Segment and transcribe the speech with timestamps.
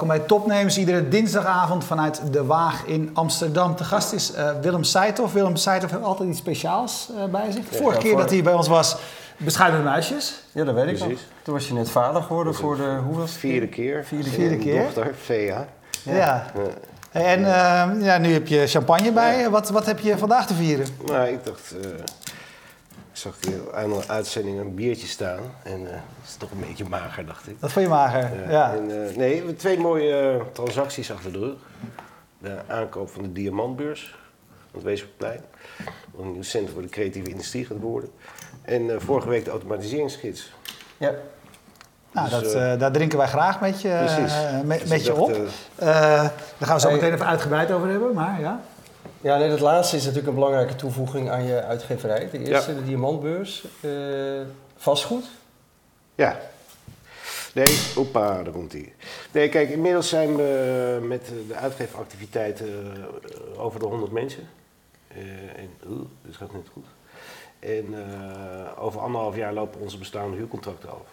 [0.00, 3.76] Welkom bij Topnames, iedere dinsdagavond vanuit De Waag in Amsterdam.
[3.76, 5.32] Te gast is uh, Willem Seithoff.
[5.32, 7.64] Willem Seithoff heeft altijd iets speciaals uh, bij zich.
[7.70, 8.96] Vorige keer dat hij bij ons was,
[9.36, 10.42] beschuitende muisjes.
[10.52, 11.26] Ja, dat weet ik Precies.
[11.42, 13.26] Toen was je net vader geworden voor de, hoeveel?
[13.26, 14.04] Vierde keer.
[14.04, 14.82] Vierde, Vierde keer.
[14.82, 15.66] dochter, Vea.
[16.02, 16.14] Ja.
[16.14, 16.50] ja.
[17.10, 19.50] En uh, ja, nu heb je champagne bij.
[19.50, 20.86] Wat, wat heb je vandaag te vieren?
[21.06, 21.74] Nou, ik dacht
[23.20, 25.40] zag hier aan een uitzending een biertje staan.
[25.62, 27.60] En uh, dat is toch een beetje mager, dacht ik.
[27.60, 28.74] Dat vond je mager, ja.
[28.74, 31.56] En, uh, nee, we hebben twee mooie uh, transacties achter de rug.
[32.38, 34.18] De aankoop van de Diamantbeurs
[34.68, 35.40] op het Weesperplein.
[36.18, 38.10] Een nieuw centrum voor de creatieve industrie gaat worden.
[38.62, 40.52] En vorige week de automatiseringsgids.
[40.96, 41.14] Ja.
[42.12, 44.18] Nou, dus, dat, daar drinken wij graag met je,
[44.64, 45.34] met, dus met je op.
[45.76, 48.60] daar gaan we zo meteen even uitgebreid over hebben, maar ja.
[49.22, 52.30] Ja, nee, het laatste is natuurlijk een belangrijke toevoeging aan je uitgeverij.
[52.30, 53.64] De eerste, de diamantbeurs.
[53.80, 54.40] Uh,
[54.76, 55.24] vastgoed?
[56.14, 56.40] Ja.
[57.54, 58.94] Nee, opa, daar komt hij.
[59.32, 62.94] Nee, kijk, inmiddels zijn we met de uitgeefactiviteiten
[63.54, 64.48] eh, over de 100 mensen.
[65.16, 65.18] Uh,
[65.56, 66.86] en, uh, dit gaat niet goed.
[67.58, 67.94] En
[68.78, 71.06] over anderhalf jaar lopen onze bestaande huurcontracten af.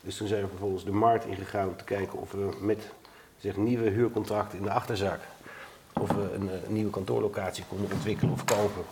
[0.00, 2.82] Dus toen zijn we vervolgens de markt ingegaan om te kijken of we met
[3.38, 5.20] zeg, nieuwe huurcontracten in de achterzak
[6.00, 8.82] of we een, een, nieuwe kantoorlocatie konden ontwikkelen of kopen.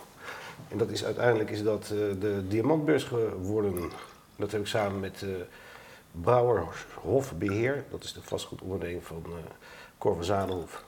[0.67, 3.91] En dat is uiteindelijk is dat uh, de Diamantbeurs geworden.
[4.35, 5.29] Dat heb ik samen met uh,
[6.11, 9.23] Brouwer Hofbeheer, dat is de vastgoedonderneming van
[9.97, 10.83] Cor van Zadenhof,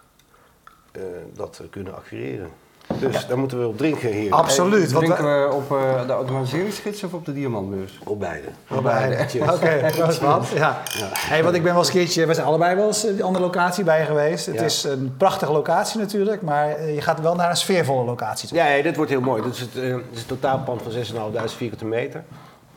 [1.34, 2.52] dat kunnen acquireren.
[3.00, 4.34] Dus daar moeten we op drinken hier.
[4.34, 4.90] Absoluut.
[4.90, 8.00] drinken we op uh, de automatiseringsgids of op de diamantbeurs?
[8.04, 8.48] Op beide.
[8.70, 9.16] Op beide.
[9.54, 10.48] Oké, dat is wat.
[10.56, 10.82] Ja.
[10.86, 11.10] ja.
[11.12, 13.44] Hey, want ik ben wel eens een keertje, we zijn allebei wel eens die andere
[13.46, 14.46] locatie bij geweest.
[14.46, 18.48] Het is een prachtige locatie natuurlijk, maar eh, je gaat wel naar een sfeervolle locatie
[18.48, 18.58] toe.
[18.58, 19.44] Ja, ja dit wordt heel mooi.
[19.44, 22.24] Dit is het, uh, dit is het totaalpand van 6.500 vierkante meter.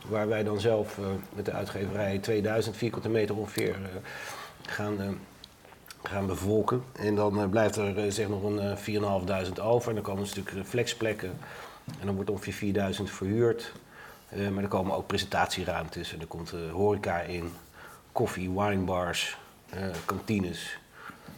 [0.09, 3.77] Waar wij dan zelf uh, met de uitgeverij 2000 vierkante meter ongeveer
[4.63, 4.97] gaan
[6.03, 6.83] gaan bevolken.
[6.93, 9.89] En dan uh, blijft er uh, zeg nog een uh, 4.500 over.
[9.89, 11.39] En dan komen een stuk flexplekken.
[12.01, 13.73] En dan wordt ongeveer 4.000 verhuurd.
[14.53, 16.13] maar er komen ook presentatieruimtes.
[16.13, 17.53] En er komt horeca in.
[18.13, 19.39] Koffie, winebars,
[20.05, 20.80] kantines.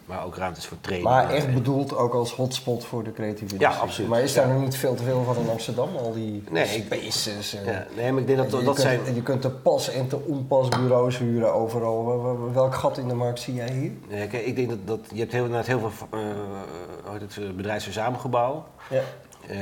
[0.05, 1.09] Maar ook ruimtes voor training.
[1.09, 3.61] Maar echt bedoeld ook als hotspot voor de creativiteit.
[3.61, 4.09] Ja, absoluut.
[4.09, 5.95] Maar is daar nog niet veel te veel van in Amsterdam?
[5.95, 7.55] Al die nee, spaces.
[7.55, 9.15] En, ja, nee, maar ik denk dat, dat, dat zijn...
[9.15, 12.51] Je kunt de pas- en de onpasbureaus huren overal.
[12.53, 13.91] Welk gat in de markt zie jij hier?
[14.09, 18.65] Nee, kijk, ik denk dat, dat je hebt heel, inderdaad heel veel uh, het bedrijfsverzamelgebouw.
[18.89, 19.01] Ja.
[19.49, 19.57] Uh,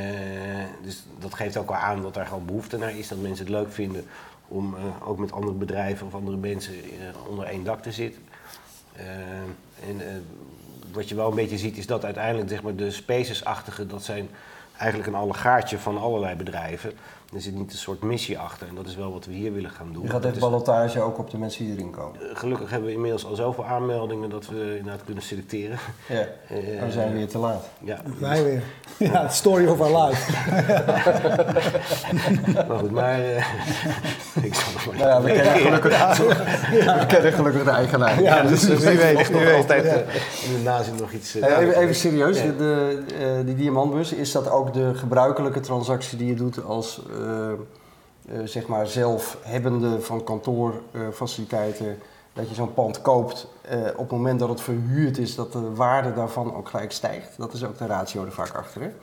[0.84, 3.08] dus dat geeft ook wel aan dat daar gewoon behoefte naar is.
[3.08, 4.06] Dat mensen het leuk vinden
[4.48, 6.74] om uh, ook met andere bedrijven of andere mensen
[7.30, 8.22] onder één dak te zitten.
[9.88, 10.08] En uh,
[10.92, 14.30] wat je wel een beetje ziet is dat uiteindelijk zeg maar, de spaces-achtige, dat zijn
[14.78, 16.94] eigenlijk een allegaartje van allerlei bedrijven.
[17.34, 19.70] Er zit niet een soort missie achter en dat is wel wat we hier willen
[19.70, 20.04] gaan doen.
[20.04, 22.22] Je gaat echt ballotage ook op de mensen die erin komen?
[22.22, 25.78] Uh, gelukkig hebben we inmiddels al zoveel aanmeldingen dat we inderdaad kunnen selecteren.
[26.08, 26.20] Ja,
[26.52, 27.70] uh, we zijn weer te laat.
[27.80, 28.64] Ja, Wij weer.
[28.98, 30.32] Ja, story of our life.
[32.68, 33.36] maar goed, maar uh,
[34.48, 34.98] ik zal nog maar...
[34.98, 35.98] Nou ja, we kennen gelukkig,
[36.72, 37.00] ja.
[37.00, 38.22] we kennen gelukkig de eigenaar.
[38.22, 39.18] Ja, dus, dus wie weet.
[39.18, 39.94] Nog, nog altijd ja.
[40.48, 41.36] in de nazin nog iets...
[41.36, 46.36] even, even serieus, de, de, die diamantbus, is dat ook de gebruikelijke transactie die je
[46.36, 47.02] doet als
[48.44, 52.00] zeg maar zelfhebbende van kantoorfaciliteiten,
[52.34, 53.48] dat je zo'n pand koopt
[53.92, 57.38] op het moment dat het verhuurd is, dat de waarde daarvan ook gelijk stijgt.
[57.38, 58.94] Dat is ook de ratio er vaak achter.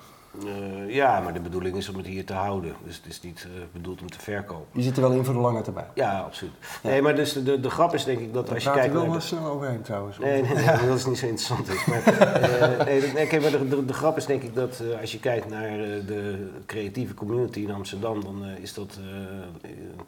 [0.45, 2.75] Uh, ja, maar de bedoeling is om het hier te houden.
[2.85, 4.67] Dus het is niet uh, bedoeld om te verkopen.
[4.73, 5.87] Je zit er wel in voor de lange termijn.
[5.95, 6.53] Ja, absoluut.
[6.83, 6.89] Ja.
[6.89, 8.93] Nee, maar dus de, de grap is denk ik dat Daar als je kijkt...
[8.93, 10.19] Daar wel wel snel overheen trouwens.
[10.19, 11.69] Nee, nee, nee, dat is niet zo interessant.
[11.69, 11.85] Is.
[11.85, 15.13] Maar, uh, nee, nee, kijk, maar de, de, de, grap is denk ik dat als
[15.13, 18.25] je kijkt naar de creatieve community in Amsterdam...
[18.25, 18.99] dan is dat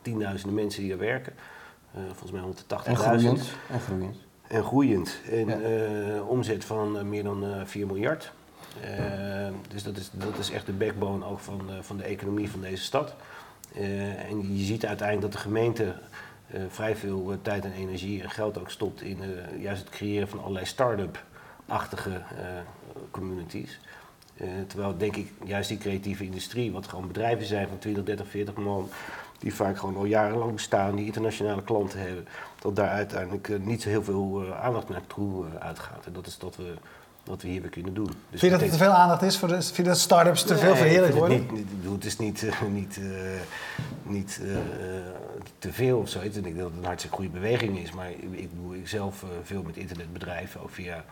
[0.02, 1.32] tienduizenden mensen die er werken.
[1.94, 2.86] volgens mij 180.000.
[2.86, 3.52] En groeiend.
[3.70, 4.16] En groeiend.
[4.48, 5.20] En groeiend.
[5.30, 6.22] En ja.
[6.22, 8.32] omzet van meer dan 4 miljard.
[8.76, 12.50] Uh, dus dat is, dat is echt de backbone ook van, uh, van de economie
[12.50, 13.14] van deze stad.
[13.76, 15.94] Uh, en je ziet uiteindelijk dat de gemeente
[16.68, 19.18] vrij veel tijd en energie en geld ook stopt in
[19.58, 22.22] juist het creëren van allerlei start-up-achtige
[23.10, 23.80] communities.
[24.66, 28.54] terwijl denk ik juist die creatieve industrie, wat gewoon bedrijven zijn van 20, 30, 40
[28.54, 28.88] man,
[29.38, 32.26] die vaak gewoon al jarenlang bestaan, die internationale klanten hebben,
[32.60, 36.06] dat daar uiteindelijk niet zo heel veel aandacht naartoe uitgaat.
[36.06, 36.74] En dat is dat we
[37.24, 38.10] wat we hier weer kunnen doen.
[38.30, 39.38] Dus vind je dat er te veel aandacht is?
[39.38, 41.38] Voor de, vind je dat start-ups te nee, veel verheerlijkt worden?
[41.38, 43.06] Het, niet, het is niet, uh, niet, uh,
[44.02, 44.56] niet uh,
[45.58, 46.36] te veel of zoiets.
[46.36, 47.92] Ik denk dat het een hartstikke goede beweging is.
[47.92, 51.04] Maar ik, ik doe ik zelf veel met internetbedrijven, ook via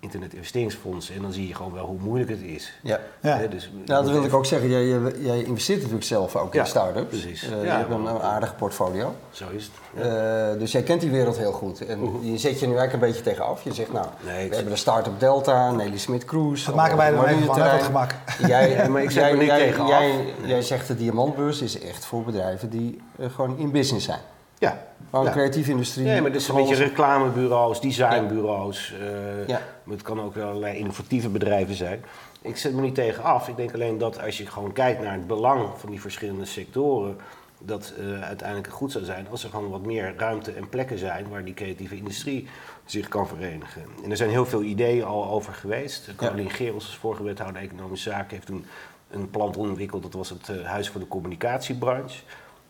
[0.00, 1.14] internetinvesteringsfondsen.
[1.14, 2.72] En dan zie je gewoon wel hoe moeilijk het is.
[2.82, 3.00] Ja.
[3.20, 3.36] Ja.
[3.36, 4.68] Hè, dus, Nou, dat wil ik ook zeggen.
[4.70, 4.84] Jij,
[5.18, 7.08] jij, investeert natuurlijk zelf ook Ja, in start-ups.
[7.08, 7.42] precies.
[7.42, 9.14] Eh, Ja, je hebt een, een aardige portfolio.
[9.30, 10.04] Zo is het.
[10.04, 10.50] Ja.
[10.52, 11.86] Eh, dus jij kent die wereld heel goed.
[11.86, 13.62] En je zet je nu eigenlijk een beetje tegenaf.
[13.62, 16.64] Je zegt, nou, Nee, we hebben de start-up Delta, Nelly Smit Cruise.
[16.66, 18.14] Dat maken wij er allemaal even van, gemak.
[18.46, 19.88] Jij, Ja, maar ik jij, me niet jij, tegenaf.
[19.88, 24.20] jij, jij zegt de diamantbeurs is echt voor bedrijven die eh, gewoon in business zijn.
[24.58, 24.84] Ja.
[25.10, 25.30] Gewoon Ja.
[25.30, 26.04] creatieve industrie.
[26.06, 28.92] Nee, maar dit is een beetje reclamebureaus, designbureaus.
[29.00, 29.60] eh, Ja.
[29.84, 32.04] maar Het kan ook wel allerlei innovatieve bedrijven zijn.
[32.42, 33.48] Ik zet me niet tegen af.
[33.48, 37.16] Ik denk alleen dat als je gewoon kijkt naar het belang van die verschillende sectoren,
[37.58, 41.28] dat eh, uiteindelijk goed zou zijn als er gewoon wat meer ruimte en plekken zijn
[41.28, 42.48] waar die creatieve industrie
[42.84, 43.82] zich kan verenigen.
[44.04, 46.10] En er zijn heel veel ideeën al over geweest.
[46.16, 48.66] Caroline Gerels als vorige wethouder Economische Zaken heeft toen
[49.10, 50.02] een plan ontwikkeld.
[50.02, 52.18] Dat was het eh, Huis voor de Communicatiebranche.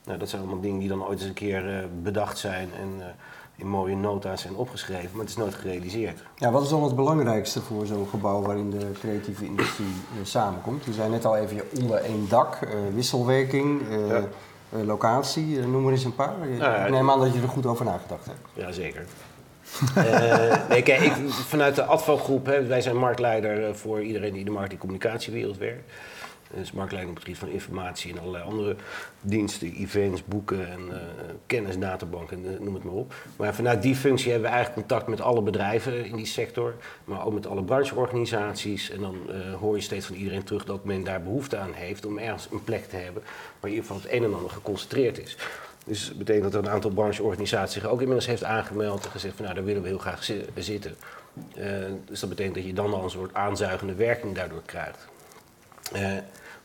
[0.06, 2.88] Nou, dat zijn allemaal dingen die dan ooit eens een keer eh, bedacht zijn en
[2.98, 3.06] eh,
[3.56, 6.22] in mooie nota's zijn opgeschreven, maar het is nooit gerealiseerd.
[6.36, 10.84] Ja, wat is dan het belangrijkste voor zo'n gebouw waarin de creatieve industrie eh, samenkomt?
[10.84, 12.58] Je zei net al even je onder één dak,
[12.94, 14.22] wisselwerking, Ja.
[14.84, 16.48] locatie, noem er eens een paar.
[16.58, 18.38] Ja, ik neem aan dat je er goed over nagedacht hebt.
[18.52, 19.04] Jazeker.
[19.94, 24.44] Eh nee, kijk, ik, vanuit de Advo-groep, hè, wij zijn marktleider voor iedereen die in
[24.46, 25.90] de markt- en communicatiewereld werkt.
[26.56, 28.76] Dus marktleider op het gebied van informatie en allerlei andere
[29.20, 30.98] diensten, events, boeken en eh
[31.46, 33.14] kennisdatabanken, eh, noem het maar op.
[33.36, 36.74] Maar vanuit die functie hebben we eigenlijk contact met alle bedrijven in die sector,
[37.04, 38.90] maar ook met alle brancheorganisaties.
[38.90, 42.06] En dan eh, hoor je steeds van iedereen terug dat men daar behoefte aan heeft
[42.06, 43.22] om ergens een plek te hebben
[43.60, 45.36] waar in ieder geval het een en ander geconcentreerd is.
[45.84, 49.34] Dus dat betekent dat er een aantal brancheorganisaties zich ook inmiddels heeft aangemeld en gezegd
[49.34, 50.96] van nou daar willen we heel graag zi- zitten.
[51.56, 51.66] Eh,
[52.04, 55.06] dus dat betekent dat je dan al een soort aanzuigende werking daardoor krijgt.
[55.92, 56.12] Eh,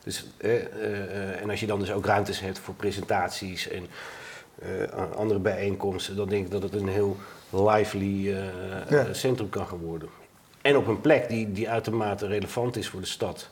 [0.04, 3.86] dus, eh, eh, eh, en als je dan dus ook ruimtes hebt voor presentaties en
[4.58, 7.16] eh, andere bijeenkomsten, dan denk ik dat het een heel
[7.50, 8.44] lively eh,
[8.90, 9.12] Ja.
[9.12, 10.08] centrum kan gaan worden.
[10.62, 13.48] En op een plek die, die uitermate relevant is voor de stad.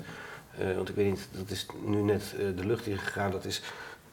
[0.58, 3.30] Eh, want ik weet niet, dat is nu net eh, de lucht in gegaan.
[3.30, 3.62] Dat is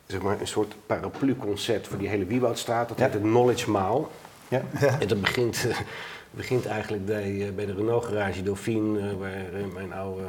[0.05, 2.87] zeg maar, een soort paraplu-concept voor die hele Wieboudstraat.
[2.89, 3.03] Dat Ja.
[3.03, 4.11] heet de Knowledge Maal.
[4.47, 4.61] Ja.
[4.99, 5.65] En dat begint,
[6.31, 9.31] begint eigenlijk bij, bij de Renault Garage Dauphine, waar
[9.73, 10.23] mijn oude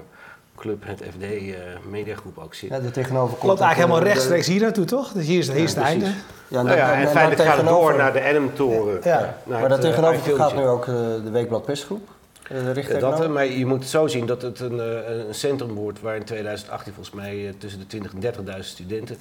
[0.58, 1.55] club, het FD eh,
[1.90, 2.70] Mediagroep ook zit.
[2.70, 5.12] Ja, er tegenover komt Klopt eigenlijk helemaal de- rechtstreeks hier naartoe, toch?
[5.12, 6.06] Dus hier is, hier is het einde.
[6.49, 9.00] Ja, nou ja, en- en en feitelijk gaat het door naar de Adamtoren.
[9.05, 9.38] Ja.
[9.44, 10.94] Maar het, daar eh, tegenover gaat nu ook eh,
[11.25, 12.08] de Weekblad Persgroep.
[12.49, 16.00] eh, dat, maar je moet het zo zien dat het een, eh, een centrum wordt
[16.00, 19.16] waar in 2018 volgens mij tussen de 20.000 en 30.000 studenten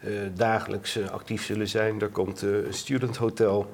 [0.00, 1.98] eh, dagelijks actief zullen zijn.
[1.98, 3.72] Daar komt eh, een student hotel.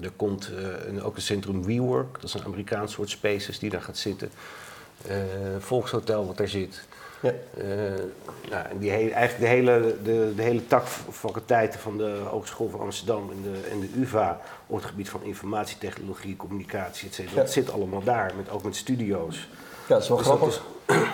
[0.00, 3.70] Er komt eh, een, ook een centrum WeWork, dat is een Amerikaans soort spaces die
[3.70, 4.30] daar gaat zitten.
[5.06, 5.16] Eh,
[5.58, 6.86] Volkshotel wat daar zit.
[7.20, 7.32] Ja.
[7.56, 7.66] Eh,
[8.50, 12.68] nou, en die hele, eigenlijk de hele, de, de hele tak faculteiten van de Hogeschool
[12.68, 17.34] van Amsterdam en de, en de UvA op het gebied van informatietechnologie, communicatie, et cetera.
[17.34, 17.40] Ja.
[17.42, 19.48] Dat zit allemaal daar, met, ook met studio's.
[19.86, 20.62] Ja, dat is wel Dus grappig.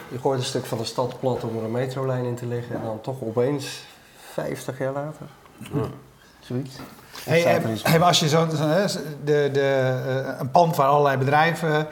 [0.09, 2.77] Je gooit een stuk van de stad plat om er een metrolijn in te leggen
[2.77, 3.85] en dan toch opeens
[4.33, 5.27] 50 jaar later.
[5.59, 5.87] Ja.
[6.41, 6.77] Zoiets.
[7.25, 7.41] Hey,
[7.83, 8.87] hey, maar als je zo, zo, hè,
[9.25, 11.87] de, de, eh, een pand waar allerlei bedrijven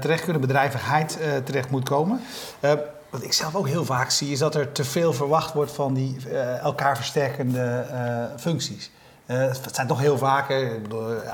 [0.00, 2.20] terecht kunnen, bedrijvigheid eh, terecht moet komen.
[2.60, 2.72] Eh,
[3.12, 5.94] wat ik zelf ook heel vaak zie, is dat er te veel verwacht wordt van
[5.94, 8.90] die eh, elkaar versterkende eh, functies.
[9.26, 10.54] Eh, het zijn toch heel vaak,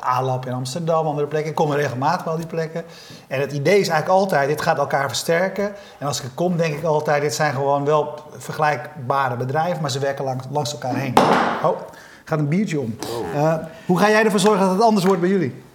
[0.01, 1.51] ALAP in Amsterdam, andere plekken.
[1.51, 2.85] Ik kom regelmatig al die plekken.
[3.27, 5.73] En het idee is eigenlijk altijd, dit gaat elkaar versterken.
[5.99, 9.91] En als ik er kom, denk ik altijd, dit zijn gewoon wel vergelijkbare bedrijven, maar
[9.91, 11.15] ze werken langs, langs elkaar heen.
[11.63, 11.79] Oh,
[12.25, 12.99] gaat een biertje om.
[13.35, 13.55] Eh,
[13.87, 15.67] hoe ga jij ervoor zorgen dat het anders wordt bij jullie?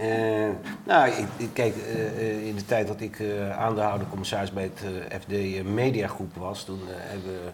[0.00, 0.48] Eh,
[0.84, 4.82] nou, ik, kijk, eh, eh, in de tijd dat ik eh aandeelhouder commissaris bij het
[5.10, 7.50] eh, FD Mediagroep was, toen hebben we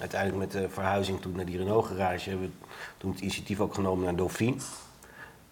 [0.00, 3.74] uiteindelijk met de verhuizing toen naar die Renault garage, hebben we toen het initiatief ook
[3.74, 4.56] genomen naar Dauphine.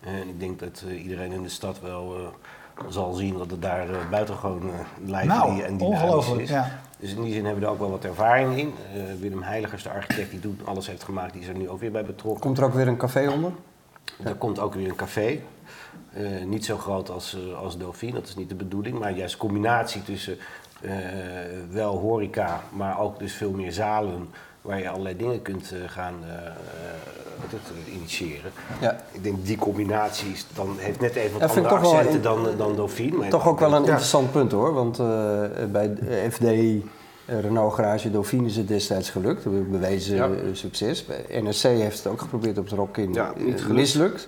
[0.00, 3.62] En ik denk dat eh, iedereen in de stad wel eh, zal zien dat het
[3.62, 4.72] daar uh, buitengewoon uh,
[5.04, 6.48] lively Nou, en dynamisch ongelooflijk, is.
[6.48, 6.80] ja.
[6.98, 8.74] Dus in die zin hebben we er ook wel wat ervaring in.
[8.96, 11.80] Uh, Willem Heiligers, de architect die toen alles heeft gemaakt, die is er nu ook
[11.80, 12.40] weer bij betrokken.
[12.40, 13.52] Komt er ook weer een café onder?
[14.24, 15.40] Er komt ook weer een café.
[16.16, 18.98] Uh, niet zo groot als, uh, als dat is niet de bedoeling.
[18.98, 20.38] Maar juist combinatie tussen
[20.80, 20.92] uh,
[21.70, 24.28] wel horeca, maar ook dus veel meer zalen
[24.60, 28.52] waar je allerlei dingen kunt gaan uh, initiëren.
[28.80, 29.00] Ja.
[29.12, 32.76] Ik denk die combinatie is, dan heeft net even wat andere accenten in, dan, dan
[32.76, 33.16] Dauphine.
[33.16, 33.88] Maar toch ook wel een ja.
[33.88, 34.96] interessant punt hoor, want
[35.72, 35.96] bij
[36.30, 36.44] FD
[37.26, 39.44] Renault Garage Dauphine is het destijds gelukt.
[39.44, 40.28] We bewezen ja.
[40.52, 41.06] succes.
[41.06, 43.12] Bij NRC heeft het ook geprobeerd op het Rock in.
[43.12, 44.26] Ja, niet mislukt.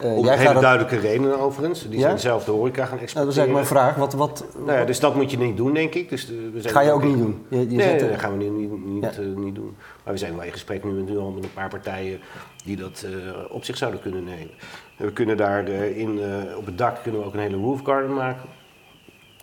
[0.00, 1.82] Eh, Om jij hele duidelijke redenen overigens.
[1.88, 2.00] Die Ja?
[2.00, 3.44] zijn zelf de horeca gaan Nou, dat is exporteren.
[3.44, 3.94] eigenlijk mijn vraag.
[3.96, 6.08] Wat, wat, Nou ja, dus dat moet je niet doen, denk ik.
[6.08, 7.44] Dus, eh, we zijn ga je ook niet doen?
[7.48, 9.10] Je, je Nee, zet nee, dat gaan we niet, niet, Ja.
[9.22, 9.76] eh, niet doen.
[10.04, 12.20] Maar we zijn wel in gesprek nu, nu al met een paar partijen
[12.64, 13.10] die dat eh,
[13.54, 14.50] op zich zouden kunnen nemen.
[14.96, 17.56] En we kunnen daar eh, in, eh, op het dak kunnen we ook een hele
[17.56, 18.48] roof garden maken.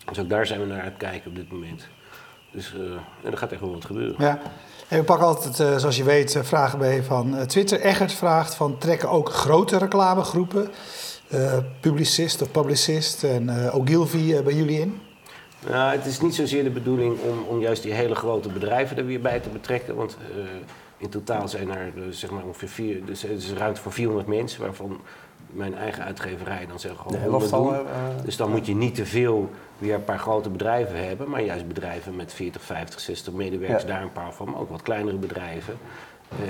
[0.10, 1.88] Dus ook daar zijn we naar aan het kijken op dit moment.
[2.56, 2.80] Dus eh,
[3.24, 4.16] en er gaat echt wel wat gebeuren.
[4.18, 4.40] Ja.
[4.88, 7.80] En we pakken altijd, eh, zoals je weet, eh, vragen bij van eh, Twitter.
[7.80, 10.68] Eggert vraagt van, trekken ook grote reclamegroepen,
[11.28, 15.00] eh, publicist of publicist en eh Ogilvy bij jullie in?
[15.70, 19.06] Nou, het is niet zozeer de bedoeling om, om juist die hele grote bedrijven er
[19.06, 19.96] weer bij te betrekken.
[19.96, 20.44] Want eh,
[20.98, 25.00] in totaal zijn er zeg maar ongeveer vier, dus is ruimte voor 400 mensen, waarvan
[25.52, 27.86] mijn eigen uitgeverij dan zeg gewoon de 100 helft doen.
[27.88, 31.42] eh, Dus dan moet je niet te veel weer een paar grote bedrijven hebben, maar
[31.42, 33.88] juist bedrijven met 40, 50, 60 medewerkers, Ja.
[33.88, 35.78] daar een paar van, maar ook wat kleinere bedrijven.
[36.30, 36.50] Eh,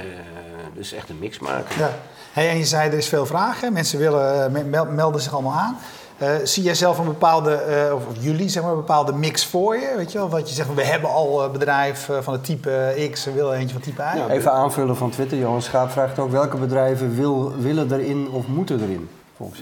[0.73, 1.77] dus echt een mix maken.
[1.79, 1.89] Ja.
[2.33, 3.73] Hey, en je zei, er is veel vragen.
[3.73, 5.77] Mensen willen, eh, me- mel- melden zich allemaal aan.
[6.17, 9.75] Eh, zie jij zelf een bepaalde, eh, of, jullie zeg maar, een bepaalde mix voor
[9.75, 9.93] je?
[9.97, 10.29] Weet je wel?
[10.29, 13.73] Wat je zegt, we hebben al een bedrijf van het type X, we willen eentje
[13.73, 14.17] van type Y.
[14.17, 14.29] Ja.
[14.29, 15.37] Even aanvullen van Twitter.
[15.37, 19.09] Johan Schaap vraagt ook welke bedrijven wil, willen erin of moeten erin,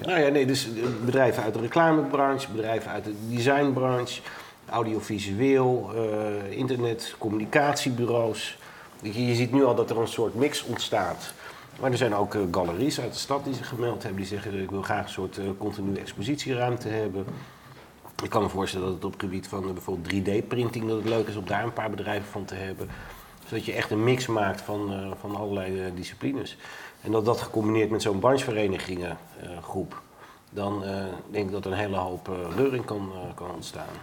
[0.06, 4.22] Nou ja, nee, dus eh, bedrijven uit de reclamebranche, bedrijven uit de designbranche,
[4.70, 8.58] audiovisueel, eh, internet, communicatiebureaus.
[9.01, 11.34] Je, ziet nu al dat er een soort mix ontstaat.
[11.80, 14.22] Maar er zijn ook eh, galeries uit de stad die zich gemeld hebben.
[14.22, 17.25] Die zeggen, ik wil graag een soort eh, continue expositieruimte hebben.
[18.24, 20.88] Ik kan me voorstellen dat het op het gebied van bijvoorbeeld 3D-printing...
[20.88, 22.88] dat het leuk is om daar een paar bedrijven van te hebben.
[23.48, 26.58] Zodat je echt een mix maakt van, van allerlei disciplines.
[27.04, 30.02] En dat dat gecombineerd met zo'n brancheverenigingen-groep...
[30.50, 30.96] dan eh,
[31.32, 33.94] denk ik dat er een hele hoop eh, reuring kan, eh, kan ontstaan.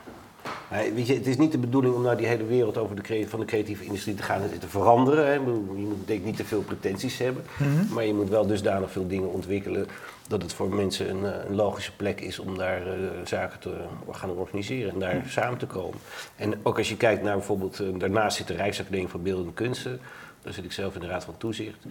[0.70, 3.26] Maar weet je, het is niet de bedoeling om nou die hele wereld over de,
[3.28, 5.26] van de creatieve industrie te gaan te veranderen.
[5.26, 5.32] Hè.
[5.32, 7.44] Je moet denk ik niet te veel pretenties hebben.
[7.92, 9.86] Maar je moet wel dusdanig veel dingen ontwikkelen
[10.28, 12.82] dat het voor mensen een, een logische plek is om daar
[13.24, 13.74] zaken te
[14.10, 15.98] gaan organiseren en daar samen te komen.
[16.36, 20.00] En ook als je kijkt naar bijvoorbeeld, daarnaast zit de Rijksacademie voor Beeldende Kunsten.
[20.42, 21.84] Daar zit ik zelf in de Raad van Toezicht.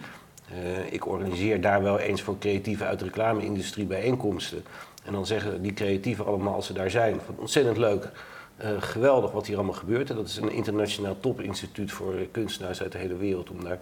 [0.54, 4.64] Eh, ik organiseer daar wel eens voor creatieven uit de reclame-industrie bijeenkomsten.
[5.04, 8.08] En dan zeggen die creatieven allemaal als ze daar zijn, van ontzettend leuk,
[8.56, 10.10] eh, geweldig wat hier allemaal gebeurt.
[10.10, 13.50] En dat is een internationaal topinstituut voor eh, kunstenaars uit de hele wereld.
[13.50, 13.78] Om daar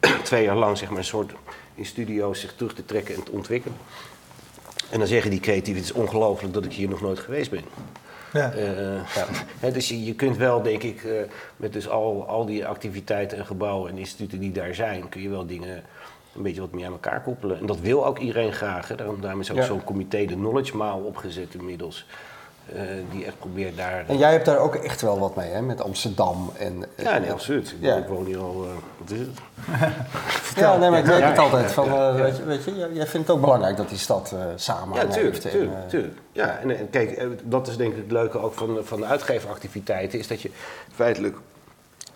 [0.22, 1.32] twee jaar lang zeg maar, een soort
[1.74, 3.76] in studio's zich terug te trekken en te ontwikkelen.
[4.90, 7.64] En dan zeggen die creatieven, het is ongelooflijk dat ik hier nog nooit geweest ben.
[8.32, 8.52] Ja.
[8.52, 9.00] Eh,
[9.60, 11.12] hè, dus je, je kunt wel, denk ik, eh,
[11.56, 15.28] met dus al, al die activiteiten en gebouwen en instituten die daar zijn, kun je
[15.28, 15.82] wel dingen
[16.36, 17.58] een beetje wat meer aan elkaar koppelen.
[17.58, 18.88] En dat wil ook iedereen graag.
[18.88, 18.94] Hè.
[18.94, 19.64] Daarom, daarom is ook Ja.
[19.64, 22.06] zo'n comité, de Knowledge Maal, opgezet inmiddels.
[22.74, 24.04] Eh, die echt probeert daar...
[24.08, 25.62] En jij hebt daar ook echt wel wat mee, hè?
[25.62, 26.84] Met Amsterdam en...
[26.96, 27.68] eh, ja, nee, absoluut.
[27.70, 27.96] Ik, Ja.
[27.96, 28.64] ik woon hier al...
[28.64, 29.28] eh, wat is het?
[30.56, 31.72] Ja, nee, maar ik weet Ja, het altijd.
[31.72, 32.14] Van.
[32.16, 35.42] Weet, je, weet je, jij- vindt het ook belangrijk dat die stad samen Ja, tuurlijk,
[35.42, 36.18] heeft tuurlijk, tuurlijk.
[36.32, 40.18] Ja, en, en kijk, dat is denk ik het leuke ook van, van de uitgeefactiviteiten,
[40.18, 40.50] is dat je
[40.94, 41.36] feitelijk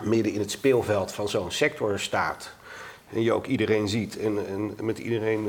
[0.02, 2.50] midden in het speelveld van zo'n sector staat.
[3.14, 5.48] En je ook iedereen ziet en, en met iedereen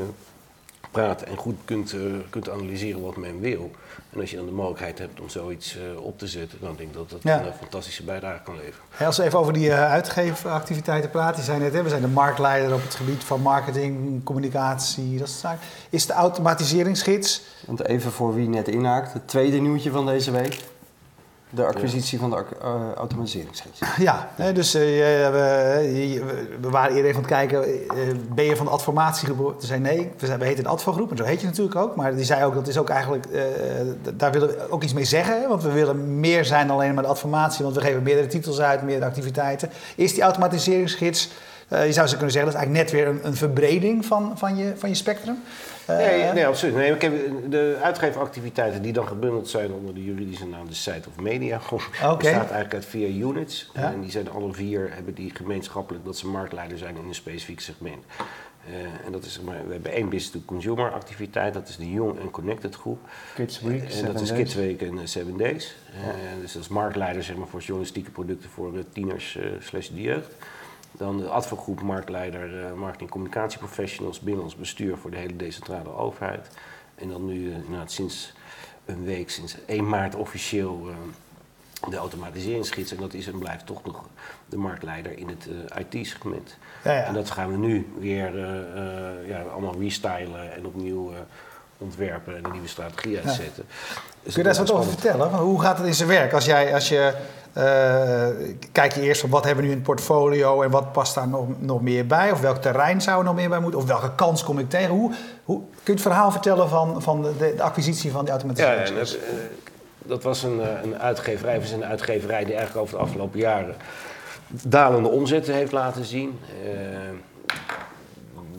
[0.94, 3.72] praat en goed kunt, eh, kunt analyseren wat men wil.
[4.14, 6.90] En als je dan de mogelijkheid hebt om zoiets eh, op te zetten, dan denk
[6.90, 7.40] ik dat dat Ja.
[7.40, 8.80] een eh, fantastische bijdrage kan leveren.
[8.90, 11.38] Hey, als we even over die eh, uitgeefactiviteiten praten.
[11.40, 15.28] Je zei net, hè, we zijn de marktleider op het gebied van marketing, communicatie, dat
[15.28, 15.60] soort zaken.
[15.90, 17.42] Is de automatiseringsgids...
[17.66, 20.60] Want even voor wie net inhaakt, het tweede nieuwtje van deze week.
[21.56, 23.80] De acquisitie van de eh, automatiseringsgids.
[23.98, 27.64] Ja, hè, dus je- we, we waren eerder even aan het kijken.
[27.64, 27.98] eh,
[28.34, 29.56] ben je van de adformatiegroep?
[29.62, 31.96] Ze zei nee, we, zijn, we heten de advogroep en zo heet je natuurlijk ook.
[31.96, 33.42] Maar die zei ook, dat is ook eigenlijk, eh,
[34.14, 35.42] daar willen we ook iets mee zeggen.
[35.42, 37.64] hè, Want we willen meer zijn dan alleen maar de adformatie.
[37.64, 39.70] Want we geven meerdere titels uit, meerdere activiteiten.
[39.96, 41.30] Is die automatiseringsgids,
[41.74, 44.38] eh, je zou ze kunnen zeggen, dat is eigenlijk net weer een, een verbreding van,
[44.38, 45.44] van, je, van je spectrum.
[45.86, 46.76] Eh, Nee, nee, absoluut.
[46.76, 47.14] Nee, ik heb
[47.50, 51.60] de uitgeefactiviteiten die dan gebundeld zijn onder de juridische naam de Site of Media.
[51.72, 52.18] Oké.
[52.18, 53.72] bestaat eigenlijk uit vier units.
[53.74, 53.92] Ja.
[53.92, 57.60] En die zijn alle vier, hebben die gemeenschappelijk dat ze marktleider zijn in een specifiek
[57.60, 58.04] segment.
[58.68, 62.20] Eh, en dat is, zeg maar, we hebben één business-to-consumer activiteit, dat is de Young
[62.20, 63.00] and Connected groep.
[63.36, 64.40] Kids Week, en Seven dat is Days.
[64.40, 65.76] Kids Week en eh, Seven Days.
[66.42, 70.36] Dus dat is marktleider zeg maar, voor journalistieke producten voor eh, tieners slash de jeugd.
[70.98, 76.48] Dan de advogroep marktleider eh, marketing communicatieprofessionals binnen ons bestuur voor de hele decentrale overheid.
[76.96, 78.34] En dan nu eh, sinds
[78.86, 80.96] een week, sinds 1 maart officieel eh,
[81.90, 82.92] de automatiseringsgids.
[82.92, 84.06] En dat is en blijft toch nog
[84.46, 85.48] de marktleider in het
[85.78, 86.58] IT-segment.
[86.84, 87.04] Ja, ja.
[87.04, 88.38] En dat gaan we nu weer
[89.28, 91.12] ja, allemaal restylen en opnieuw
[91.78, 93.66] ontwerpen en een nieuwe strategie uitzetten.
[94.24, 95.34] Dus Kun je daar eens wat over vertellen?
[95.34, 96.34] Hoe gaat het in zijn werk?
[96.34, 97.14] Als, jij, als je
[98.72, 101.28] kijk je eerst op wat hebben we nu in het portfolio en wat past daar
[101.28, 102.32] nog, nog meer bij?
[102.32, 103.80] Of welk terrein zou er nog meer bij moeten?
[103.80, 104.90] Of welke kans kom ik tegen?
[104.90, 108.40] Hoe, hoe, kun je het verhaal vertellen van, van de, de acquisitie van die Ja,
[108.40, 109.00] automatisering?
[109.00, 109.34] dat, eh,
[109.98, 113.40] dat was een, eh, een uitgeverij, of is een uitgeverij die eigenlijk over de afgelopen
[113.40, 113.76] jaren
[114.48, 116.40] dalende omzetten heeft laten zien.
[116.64, 116.72] Eh,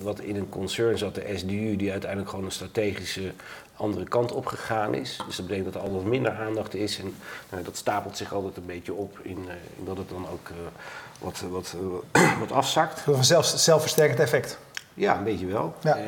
[0.03, 3.33] wat in een concern zat, de SDU, die uiteindelijk gewoon een strategische
[3.77, 5.19] andere kant op gegaan is.
[5.27, 6.99] Dus dat betekent dat er al wat minder aandacht is.
[6.99, 7.15] En
[7.51, 10.49] nou, dat stapelt zich altijd een beetje op in, eh, in dat het dan ook
[10.49, 10.57] eh,
[11.21, 11.75] wat, wat,
[12.13, 13.07] eh, wat afzakt.
[13.07, 14.59] Een zelf, zelfversterkend effect.
[14.95, 15.75] Ja, een beetje wel.
[15.83, 15.99] Ja.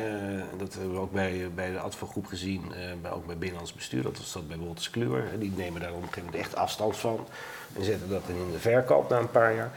[0.57, 2.71] Dat hebben we ook bij, bij de Advogroep gezien,
[3.01, 4.03] bij, ook bij Binnenlands Bestuur.
[4.03, 5.39] Dat was dat bij Wolters Kluwer.
[5.39, 7.27] Die nemen daar op een gegeven moment echt afstand van.
[7.73, 9.71] En zetten dat in de verkoop na een paar jaar.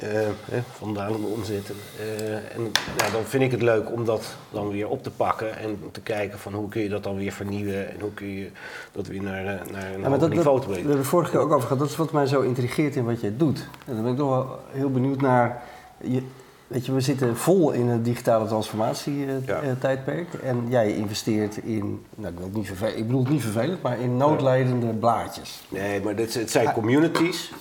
[0.00, 0.08] Eh,
[0.50, 1.74] hè, van dalende omzetten.
[2.00, 2.60] Eh, en
[2.98, 5.58] nou, dan vind ik het leuk om dat dan weer op te pakken.
[5.58, 7.88] En te kijken van hoe kun je dat dan weer vernieuwen.
[7.90, 8.50] En hoe kun je
[8.92, 10.76] dat weer naar, eh, naar een Ja, dat, niveau te we brengen.
[10.78, 11.78] hebben het vorige keer ook over gehad.
[11.78, 13.68] Dat is wat mij zo intrigeert in wat jij doet.
[13.86, 15.62] En dan ben ik toch wel heel benieuwd naar.
[16.00, 16.22] Je,
[16.66, 18.48] weet je, we zitten vol in het digitale Ja.
[18.48, 20.34] transformatie-tijdperk.
[20.34, 22.04] en jij investeert in.
[22.14, 25.62] Nou, ik, wil het niet vervelend, ik bedoel het niet vervelend, maar in noodlijdende blaadjes.
[25.68, 27.52] Nee, maar dit, het zijn communities.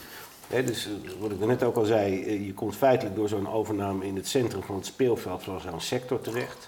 [0.47, 3.49] Hè, dus eh, wat ik net ook al zei, eh, je komt feitelijk door zo'n
[3.51, 6.67] overname in het centrum van het speelveld van zo'n sector terecht.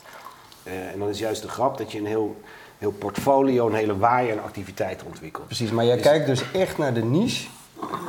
[0.63, 2.35] Eh, en dan is juist de grap dat je een heel,
[2.77, 5.45] heel portfolio, een hele waaier aan activiteiten ontwikkelt.
[5.45, 7.47] Precies, maar jij Dus- kijkt dus echt naar de niche.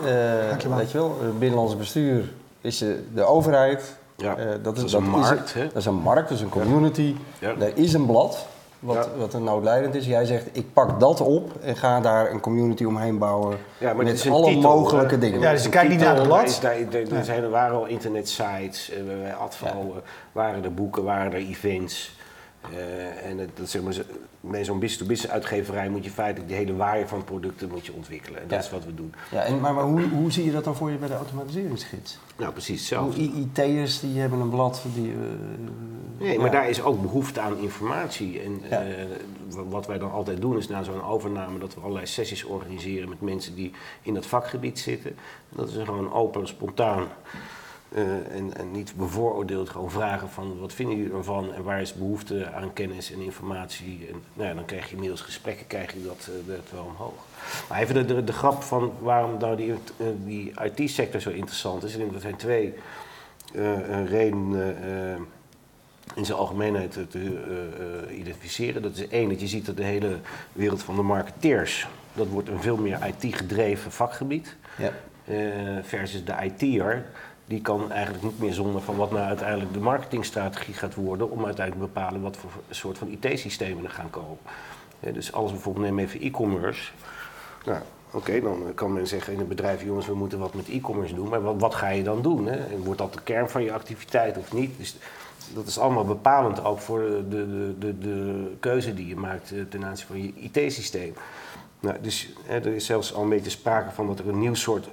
[0.04, 0.76] Eh, Dankjewel.
[0.78, 2.78] weet je wel, het binnenlands bestuur is
[3.14, 3.96] de, overheid.
[4.16, 5.64] Ja, Eh, dat, is, dat is een markt, hè?
[5.66, 7.14] dat is een markt, dat is een community.
[7.38, 7.54] Ja.
[7.58, 8.46] Er is een blad
[8.78, 9.18] wat, Ja.
[9.18, 10.06] wat een noodlijdend is.
[10.06, 13.58] Jij zegt, ik pak dat op en ga daar een community omheen bouwen.
[13.78, 15.20] Ja, maar het met alle titel, mogelijke hè?
[15.20, 15.40] dingen.
[15.40, 16.62] Ja, dus je kijkt niet naar de lat.
[16.62, 21.32] Er er zijn, er waren al internetsites, eh, bij Advo eh, waren er boeken, waren
[21.32, 22.16] er events.
[22.60, 24.02] Eh, en het, dat, zeg maar, zo-
[24.40, 28.40] bij zo'n business-to-business uitgeverij moet je feitelijk de hele waaier van producten moet je ontwikkelen.
[28.42, 28.64] En dat Ja.
[28.64, 29.14] is wat we doen.
[29.30, 32.18] Ja, en, maar maar hoe, hoe zie je dat dan voor je bij de automatiseringsgids?
[32.36, 32.92] Nou, precies.
[32.92, 35.10] I- IT'ers die hebben een blad die...
[35.12, 35.16] eh,
[36.18, 38.40] Nee, maar daar is ook behoefte aan informatie.
[38.40, 38.82] En Ja.
[38.82, 39.04] eh,
[39.50, 43.08] wa- wat wij dan altijd doen is na zo'n overname dat we allerlei sessies organiseren
[43.08, 43.72] met mensen die
[44.02, 45.10] in dat vakgebied zitten.
[45.50, 47.06] En dat is gewoon open, spontaan
[48.30, 52.52] en, en niet bevooroordeeld gewoon vragen van wat vinden jullie ervan en waar is behoefte
[52.52, 54.08] aan kennis en informatie.
[54.12, 57.24] En nou ja, dan krijg je inmiddels gesprekken, krijg je dat, eh, dat wel omhoog.
[57.68, 61.84] Maar even de, de, de grap van waarom nou die, eh, die IT-sector zo interessant
[61.84, 61.92] is.
[61.92, 62.74] Ik denk dat er zijn twee
[63.54, 65.20] eh, eh, redenen eh,
[66.14, 68.82] in zijn algemeenheid te, te eh, eh, identificeren.
[68.82, 70.18] Dat is één, dat je ziet dat de hele
[70.52, 74.56] wereld van de marketeers, dat wordt een veel meer IT-gedreven vakgebied.
[74.78, 74.92] Ja.
[75.24, 75.36] Eh,
[75.82, 77.04] versus de IT'er,
[77.48, 81.44] die kan eigenlijk niet meer zonder van wat nou uiteindelijk de marketingstrategie gaat worden, om
[81.44, 84.38] uiteindelijk te bepalen wat voor soort van IT-systemen er gaan komen.
[85.00, 86.90] Eh, dus alles bijvoorbeeld, neem even e-commerce.
[87.64, 87.78] Nou,
[88.10, 91.28] oké, dan kan men zeggen in het bedrijf, jongens, we moeten wat met e-commerce doen,
[91.28, 92.46] maar wat, ga je dan doen?
[92.46, 92.78] Hè?
[92.78, 94.78] Wordt dat de kern van je activiteit of niet?
[94.78, 94.96] Dus
[95.54, 99.60] dat is allemaal bepalend ook voor de, de, de, de keuze die je maakt eh,
[99.68, 101.14] ten aanzien van je IT-systeem.
[101.80, 104.54] Nou, dus hè, er is zelfs al een beetje sprake van dat er een nieuw
[104.54, 104.88] soort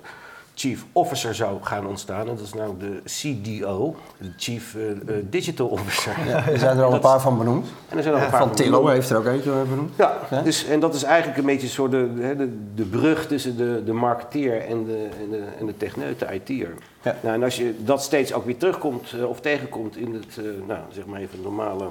[0.56, 2.20] chief officer zou gaan ontstaan.
[2.20, 4.98] En dat is nou de CDO, de Chief eh, eh,
[5.30, 6.14] Digital Officer.
[6.28, 7.68] Ja, er zijn er al een paar van benoemd.
[7.90, 9.92] En er zijn er al een paar Van van Tillo heeft er ook eentje benoemd.
[9.96, 10.42] Ja, Ja?
[10.42, 13.84] Dus, en dat is eigenlijk een beetje zo de, de, de, de brug tussen de,
[13.86, 16.74] de marketeer en de, en de, en de techneut, de IT'er.
[17.02, 17.16] Ja.
[17.22, 20.80] Nou, en als je dat steeds ook weer terugkomt eh, of tegenkomt in het, nou,
[20.90, 21.88] zeg maar even normale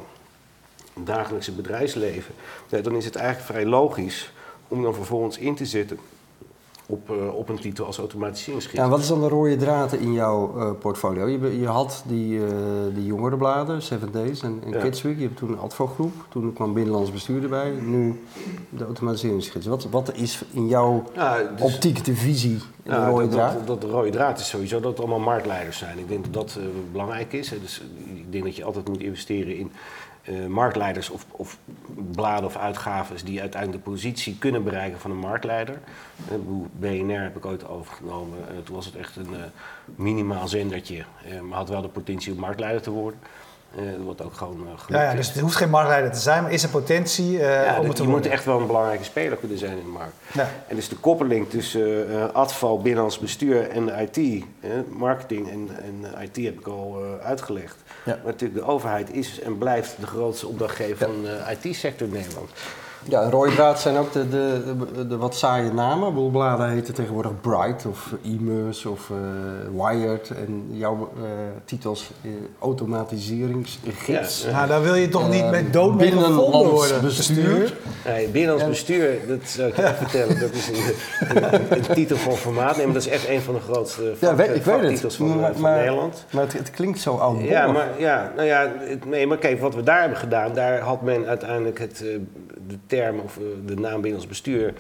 [0.95, 2.35] dagelijkse bedrijfsleven,
[2.69, 4.33] dan is het eigenlijk vrij logisch
[4.69, 5.99] om dan vervolgens in te zetten
[6.87, 8.79] op, eh, op een titel als automatiseringsgids.
[8.79, 11.27] Ja, wat is dan de rode draad in jouw eh, portfolio?
[11.27, 12.53] Je, had die, eh
[12.95, 14.81] die jongerenbladen, Seven Days en, en Ja.
[14.81, 15.17] Kids Week.
[15.17, 16.13] Je hebt toen een advogroep.
[16.29, 17.71] Toen kwam Binnenlands Bestuur erbij.
[17.71, 18.23] Nu
[18.69, 19.67] de automatiseringsgids.
[19.67, 21.05] Wat, wat is in jouw
[21.57, 23.53] dus- optiek de visie de Ja, rode dat, draad?
[23.53, 25.99] Dat, dat de rode draad is sowieso dat het allemaal marktleiders zijn.
[25.99, 26.59] Ik denk dat dat
[26.93, 27.51] belangrijk is.
[27.51, 27.61] Hè.
[27.61, 27.83] Dus,
[28.15, 29.73] ik denk dat je altijd moet investeren in
[30.25, 31.59] eh, marktleiders of, of
[32.13, 35.79] bladen of uitgaves die uiteindelijk de positie kunnen bereiken van een marktleider.
[36.29, 36.37] Eh,
[36.73, 38.39] BNR heb ik ooit overgenomen.
[38.49, 39.35] Eh, toen was het echt een
[39.85, 41.05] minimaal zendertje,
[41.43, 43.21] maar had wel de potentie om marktleider te worden.
[43.77, 46.43] Eh, wat ook gewoon eh, gelukt Ja, ja, dus het hoeft geen marktleider te zijn,
[46.43, 49.05] maar is er potentie eh, Ja, om het te je moet echt wel een belangrijke
[49.05, 50.15] speler kunnen zijn in de markt.
[50.33, 50.49] Ja.
[50.69, 54.45] En dus de koppeling tussen ADVAL, binnenlands bestuur en IT,
[54.89, 57.77] marketing en, en IT heb ik al uitgelegd.
[58.05, 62.51] Maar natuurlijk de overheid is en blijft de grootste opdrachtgever van de IT-sector in Nederland.
[63.09, 64.61] Ja, een rode draad zijn ook de, de,
[64.95, 66.09] de, de wat saaie namen.
[66.09, 69.17] Ik bedoel, Bladen heten tegenwoordig Bright of e-mus of eh,
[69.87, 70.31] Wired.
[70.31, 71.23] En jouw eh,
[71.65, 72.11] titels
[72.59, 74.45] automatiseringsgids.
[74.45, 77.03] Ja, Nou, daar wil je toch niet met dood binnenlands worden.
[77.03, 77.77] bestuur.
[78.07, 80.75] Nee, binnenlands En- bestuur, dat zou ik je vertellen, dat is een,
[81.55, 82.77] een, een titel van formaat.
[82.77, 85.15] Nee, maar dat is echt een van de grootste Ja, weet, ik weet het.
[85.15, 86.25] van, Maar- van Nederland.
[86.31, 87.41] Maar het, het klinkt zo oud.
[87.43, 88.73] Ja, maar, ja, nou ja,
[89.07, 92.05] nee, maar kijk, wat we daar hebben gedaan, daar had men uiteindelijk het,
[92.67, 94.75] de term of eh, de naam binnenlands bestuur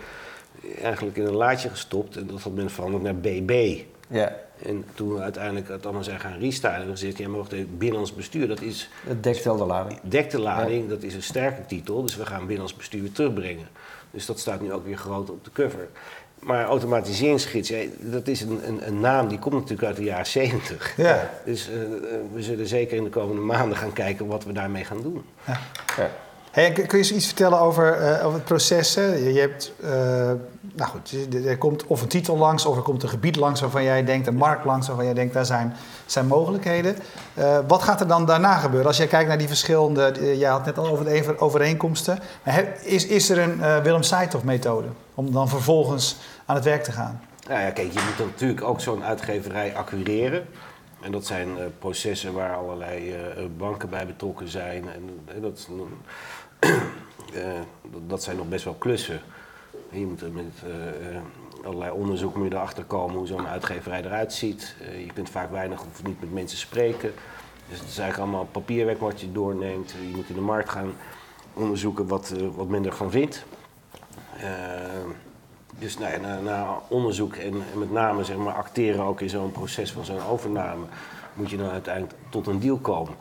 [0.82, 2.16] eigenlijk in een laadje gestopt.
[2.16, 3.78] En dat had men veranderd naar BB.
[4.08, 7.38] Ja, En toen we uiteindelijk het allemaal zijn gaan restylen, hebben we gezegd, ja, maar
[7.38, 9.98] wacht binnenlands bestuur, dat is het dekt wel de lading.
[10.02, 13.68] dekte lading, dat is een sterke titel, dus we gaan binnenlands bestuur weer terugbrengen.
[14.10, 15.88] Dus dat staat nu ook weer groot op de cover.
[16.38, 20.26] Maar automatiseringsgids, ja, dat is een, een, een naam die komt natuurlijk uit de jaren
[20.26, 20.96] 70.
[20.96, 21.30] Ja.
[21.44, 21.90] Dus eh, eh,
[22.32, 25.24] we zullen zeker in de komende maanden gaan kijken wat we daarmee gaan doen.
[25.96, 26.10] Ja.
[26.54, 28.94] Hey, kun je eens iets vertellen over, eh, over het proces?
[28.94, 29.90] Je, hebt, eh,
[30.74, 33.82] nou goed, er- komt of een titel langs, of er komt een gebied langs waarvan
[33.82, 35.74] jij denkt, een markt langs waarvan jij denkt, daar zijn,
[36.06, 36.96] zijn mogelijkheden.
[37.34, 38.86] Eh, wat gaat er dan daarna gebeuren?
[38.88, 42.18] Als jij kijkt naar die verschillende, jij had net al over de overeenkomsten.
[42.82, 47.20] Is, is er een Willem Seithoff methode om dan vervolgens aan het werk te gaan?
[47.48, 50.46] Nou ja, kijk, je moet natuurlijk ook zo'n uitgeverij accureren.
[51.02, 53.16] En dat zijn processen waar allerlei
[53.56, 54.84] banken bij betrokken zijn.
[54.88, 55.68] En dat,
[57.90, 59.20] dat- dat zijn nog best wel klussen.
[59.92, 61.22] En je moet er met eh, eh,
[61.64, 64.74] allerlei onderzoek moet je erachter komen hoe zo'n uitgeverij eruit ziet.
[64.80, 67.12] Eh, je kunt vaak weinig of niet met mensen spreken.
[67.68, 69.90] Dus het is eigenlijk allemaal papierwerk wat je doorneemt.
[69.90, 70.92] Je moet in de markt gaan
[71.54, 73.44] onderzoeken wat, eh, wat men ervan vindt.
[74.38, 74.48] Eh,
[75.78, 79.92] dus nou na onderzoek en, en met name zeg maar, acteren ook in zo'n proces
[79.92, 80.84] van zo'n overname,
[81.34, 83.14] moet je dan uiteindelijk tot een deal komen.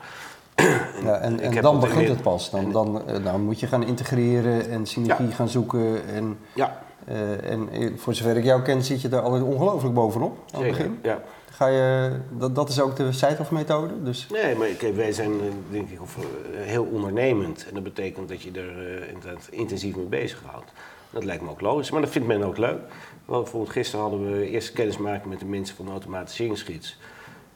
[1.03, 2.49] Ja, en ik en heb dan begint inmid- het pas.
[2.49, 6.05] Dan, en- dan, eh, dan moet je gaan integreren en synergie gaan zoeken.
[6.07, 9.93] En, Ja, eh, en eh, voor zover ik jou ken, zit je daar altijd ongelooflijk
[9.93, 10.99] bovenop aan het begin.
[11.01, 11.21] Ja.
[11.51, 14.03] Ga je, dat, dat is ook de Seithoff-methode.
[14.03, 16.23] Dus Nee, maar wij zijn eh, denk ik eh,
[16.59, 17.65] heel ondernemend.
[17.67, 20.71] En dat betekent dat je er eh, intensief mee bezighoudt.
[21.09, 22.79] Dat lijkt me ook logisch, maar dat vindt men ook leuk.
[23.25, 26.97] Want bijvoorbeeld gisteren hadden we eerst kennismaking met de mensen van de automatiseringsgids.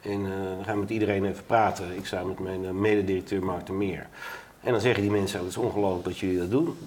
[0.08, 1.98] En eh, dan gaan we met iedereen even praten.
[1.98, 4.08] Ik samen met mijn eh, mededirecteur Mark de Meer.
[4.62, 6.78] En dan zeggen die mensen, het is ongelooflijk dat jullie dat doen.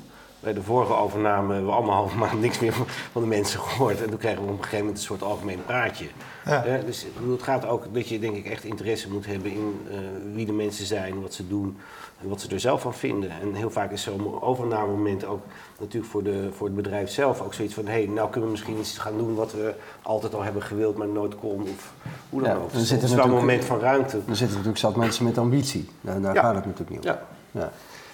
[0.41, 2.73] Bij de vorige overname hebben we allemaal maand niks meer
[3.13, 4.03] van de mensen gehoord.
[4.03, 6.07] En toen kregen we op een gegeven moment een soort algemeen praatje.
[6.45, 6.81] Ja.
[6.87, 9.97] Dus het gaat ook dat je denk ik echt interesse moet hebben in eh,
[10.35, 11.77] wie de mensen zijn, wat ze doen
[12.23, 13.31] en wat ze er zelf van vinden.
[13.31, 15.41] En heel vaak is zo'n overnamemoment ook
[15.79, 17.87] natuurlijk voor, de, voor het bedrijf zelf ook zoiets van...
[17.87, 20.97] hé, hey, nou kunnen we misschien iets gaan doen wat we altijd al hebben gewild,
[20.97, 21.63] maar nooit kon.
[21.63, 21.93] Of
[22.31, 22.71] hoe dan Ja, ook.
[22.71, 24.17] dan Dus zit het er is wel een natuurlijk- moment van ruimte.
[24.17, 25.89] er zitten natuurlijk zat mensen met ambitie.
[26.01, 26.41] Daar, daar Ja.
[26.43, 27.17] gaat het natuurlijk niet om.
[27.61, 27.71] Ja.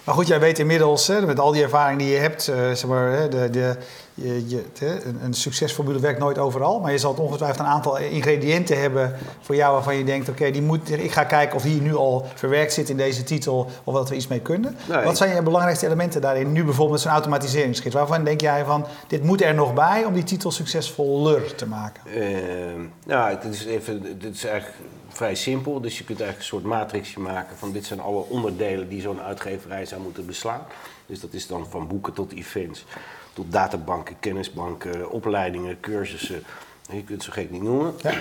[0.07, 2.85] Maar goed, jij weet inmiddels, hè, met al die ervaring die je hebt, eh, zeg
[2.85, 3.75] maar, hè, de, de,
[4.13, 6.79] je, je, een, een succesformule werkt nooit overal.
[6.79, 10.51] Maar je zal het ongetwijfeld een aantal ingrediënten hebben voor jou waarvan je denkt, oké,
[10.51, 13.93] die moet, ik ga kijken of die nu al verwerkt zit in deze titel of
[13.93, 14.77] dat we iets mee kunnen.
[14.89, 15.03] Nee.
[15.03, 16.51] Wat zijn je belangrijkste elementen daarin?
[16.51, 17.95] Nu bijvoorbeeld met zo'n automatiseringsgids.
[17.95, 22.01] Waarvan denk jij van, dit moet er nog bij om die titel succesvoller te maken?
[22.05, 24.77] Ehm, nou, het is, even, het is eigenlijk
[25.17, 25.81] vrij simpel.
[25.81, 29.21] Dus je kunt eigenlijk een soort matrixje maken van dit zijn alle onderdelen die zo'n
[29.21, 30.61] uitgeverij zou moeten beslaan.
[31.05, 32.85] Dus dat is dan van boeken tot events,
[33.33, 36.43] tot databanken, kennisbanken, opleidingen, cursussen.
[36.89, 37.93] Je kunt het zo gek niet noemen.
[38.01, 38.13] Ja.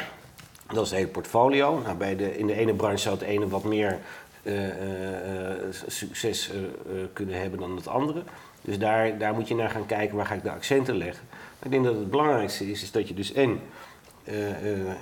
[0.67, 1.81] Dat is het hele portfolio.
[1.85, 3.99] Nou, bij de, in de ene branche zou het ene wat meer
[4.43, 6.51] eh, eh, eh, succes
[7.13, 8.23] kunnen hebben dan het andere.
[8.61, 11.25] Dus daar, daar moet je naar gaan kijken waar ga ik de accenten leggen.
[11.63, 13.57] Ik denk dat het belangrijkste is, is dat je dus en eh,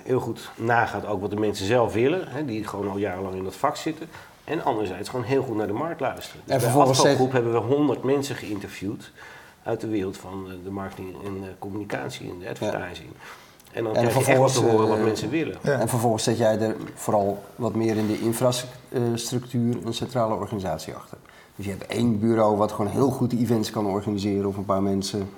[0.04, 3.44] heel goed nagaat ook wat de mensen zelf willen, hè, die gewoon al jarenlang in
[3.44, 4.08] dat vak zitten.
[4.44, 6.40] En anderzijds gewoon heel goed naar de markt luisteren.
[6.44, 9.10] Dus En bij vervolgens Afvalgroep hebben we 100 mensen geïnterviewd
[9.62, 13.08] uit de wereld van eh, de marketing en eh, communicatie en de advertising.
[13.72, 15.56] En dan En krijg je echt te horen wat eh, mensen willen.
[15.62, 15.80] Ja.
[15.80, 21.18] En vervolgens zet jij er vooral wat meer in de infrastructuur een centrale organisatie achter.
[21.56, 24.64] Dus je hebt één bureau wat gewoon heel goed de events kan organiseren of een
[24.64, 25.28] paar mensen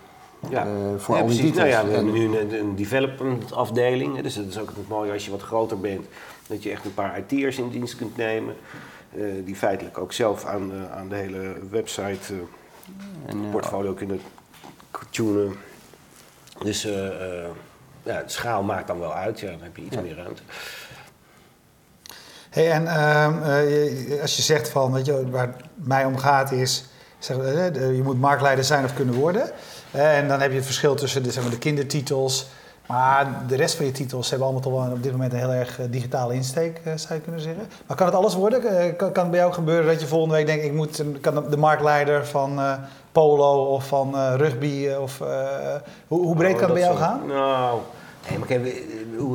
[0.51, 1.57] Ja, eh, voor ja, al die precies.
[1.57, 4.21] Nou ja, we hebben En- nu een, een development afdeling.
[4.21, 6.07] Dus dat is ook het mooie als je wat groter bent.
[6.47, 8.55] Dat je echt een paar IT'ers in dienst kunt nemen.
[9.17, 12.39] eh, die feitelijk ook zelf aan, de- aan de hele website eh,
[13.27, 14.21] en, eh, portfolio kunnen
[15.11, 15.55] tunen.
[16.63, 17.07] Dus eh,
[17.43, 17.49] eh,
[18.03, 19.41] ja, de schaal maakt dan wel uit.
[19.41, 20.01] Ja, dan heb je iets Ja.
[20.03, 20.43] meer ruimte.
[22.51, 26.53] Hey, en ehm, eh, als je zegt van, weet je, waar het mij om gaat
[26.53, 26.85] is,
[27.19, 29.51] zeg, je moet marktleider zijn of kunnen worden.
[29.91, 32.47] En dan heb je het verschil tussen de, zeg maar, de kindertitels
[32.87, 35.53] Maar de rest van je titels hebben allemaal toch wel op dit moment een heel
[35.53, 37.67] erg eh, digitale insteek, eh, zou je kunnen zeggen.
[37.87, 38.65] Maar kan het alles worden?
[38.79, 41.45] Eh, Kan, kan het bij jou gebeuren dat je volgende week denkt, ik moet kan
[41.51, 42.73] de marktleider van eh,
[43.13, 45.29] polo of van eh, rugby of eh,
[46.07, 47.03] hoe, hoe breed Oh, kan het bij jou zo.
[47.03, 47.27] gaan?
[47.27, 47.81] Nou,
[48.29, 48.65] nee, maar kijk,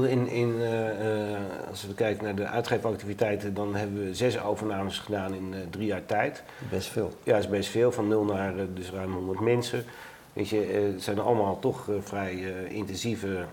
[0.09, 0.89] in, in, eh,
[1.31, 1.37] eh,
[1.69, 5.85] als we kijken naar de uitgeefactiviteiten, dan hebben we zes overnames gedaan in eh, drie
[5.85, 6.43] jaar tijd.
[6.69, 7.11] Best veel.
[7.23, 9.83] Ja, dat is best veel, van nul naar dus ruim 100 mensen.
[10.33, 13.45] Weet je, eh, het zijn allemaal toch eh, vrij eh, intensieve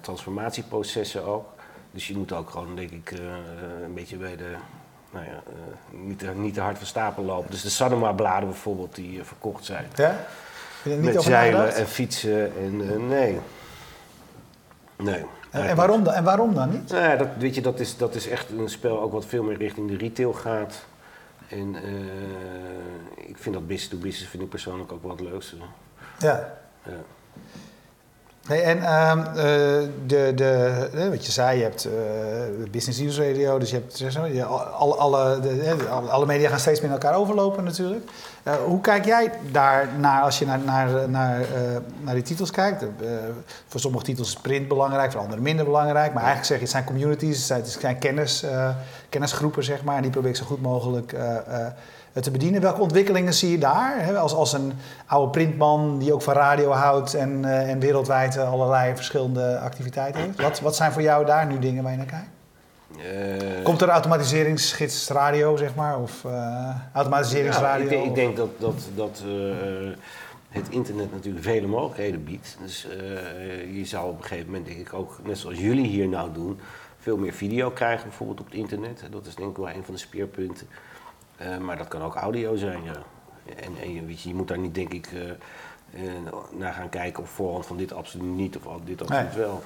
[0.00, 1.48] transformatieprocessen ook.
[1.90, 3.10] Dus je moet ook gewoon, denk ik,
[3.82, 4.54] een beetje bij de,
[5.10, 5.42] nou ja,
[5.90, 7.50] niet, te, niet te hard van stapel lopen.
[7.50, 9.86] Dus de Sanoma-bladen bijvoorbeeld, die verkocht zijn.
[9.94, 10.16] Ja?
[10.82, 13.38] Niet Met zeilen en fietsen en nee.
[14.96, 15.24] Nee.
[15.50, 16.90] En, en waarom dan, en waarom dan niet?
[16.90, 19.42] Nou ja, dat, weet je, dat, is, dat is echt een spel ook wat veel
[19.42, 20.86] meer richting de retail gaat.
[21.48, 25.56] En eh, ik vind dat business to business vind ik persoonlijk ook wel het leukste.
[26.18, 26.58] Ja.
[26.84, 26.92] Ja.
[28.48, 29.34] Nee, en ehm, eh,
[30.06, 31.88] de, de, eh, wat je zei, je hebt
[32.70, 33.98] Business News Radio, dus je hebt
[34.34, 38.10] je, alle, alle, de, alle- alle media gaan steeds meer in elkaar overlopen natuurlijk.
[38.46, 42.50] Eh, hoe kijk jij daar naar als je naar, naar, naar, eh, naar die titels
[42.50, 42.82] kijkt?
[42.82, 42.88] Eh,
[43.66, 46.12] voor sommige titels is print belangrijk, voor anderen minder belangrijk.
[46.12, 48.44] Maar eigenlijk zeg je, het zijn communities, het zijn, het zijn kennis,
[49.08, 49.96] kennisgroepen zeg maar.
[49.96, 51.14] En die probeer ik zo goed mogelijk
[52.12, 52.60] te bedienen.
[52.60, 53.94] Welke ontwikkelingen zie je daar?
[53.98, 54.18] Hè?
[54.18, 54.72] Als, als een
[55.06, 60.42] oude printman die ook van radio houdt en, en wereldwijd allerlei verschillende activiteiten heeft.
[60.42, 62.35] Wat, wat zijn voor jou daar nu dingen waar je naar kijkt?
[62.98, 65.98] Eh, Komt er automatiseringsgids radio, zeg maar?
[66.00, 67.84] Of eh, automatiseringsradio?
[67.84, 69.90] Ik, denk, ik denk dat, dat, dat eh,
[70.48, 72.56] het internet natuurlijk vele mogelijkheden biedt.
[72.62, 72.86] Dus
[73.72, 76.60] je zou op een gegeven moment, denk ik ook, net zoals jullie hier nou doen,
[76.98, 79.02] veel meer video krijgen bijvoorbeeld op het internet.
[79.10, 80.68] Dat is denk ik wel een van de speerpunten.
[81.60, 83.02] Maar dat kan ook audio zijn, ja.
[83.56, 85.08] En, en je, weet je, je moet daar niet, denk ik,
[86.50, 89.62] naar gaan kijken op voorhand van dit absoluut niet of dit absoluut wel.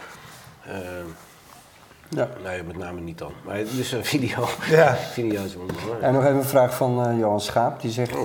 [2.11, 2.29] Ja.
[2.45, 3.33] nee, met name niet dan.
[3.45, 4.95] Maar dus een video, Ja.
[5.19, 6.03] video is wel belangrijk.
[6.03, 7.81] En nog even een vraag van eh, Johan Schaap.
[7.81, 8.17] Die zegt,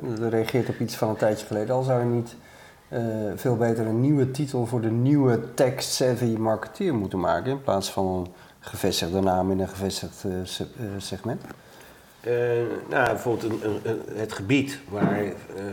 [0.00, 1.82] die reageert op iets van een tijdje geleden al.
[1.82, 2.36] Zou je niet
[2.88, 3.00] eh,
[3.36, 7.50] veel beter een nieuwe titel voor de nieuwe tech-savvy marketeer moeten maken...
[7.50, 8.26] in plaats van een
[8.60, 10.66] gevestigde naam in een gevestigd se-
[10.98, 11.42] segment?
[12.88, 15.22] Nou, bijvoorbeeld een, een, een- het gebied waar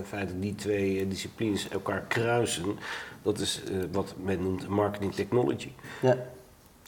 [0.08, 2.66] feitelijk die twee disciplines elkaar kruisen,
[3.22, 5.72] dat is wat men noemt marketing technology.
[6.02, 6.16] Ja.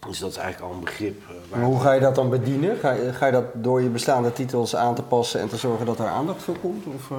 [0.08, 1.60] Dus dat is eigenlijk al een begrip eh, waar.
[1.60, 2.78] Maar hoe ga je dat dan bedienen?
[2.78, 5.86] Ga je, ga je dat door je bestaande titels aan te passen en te zorgen
[5.86, 6.86] dat er aandacht voor komt?
[6.86, 7.18] Of, eh,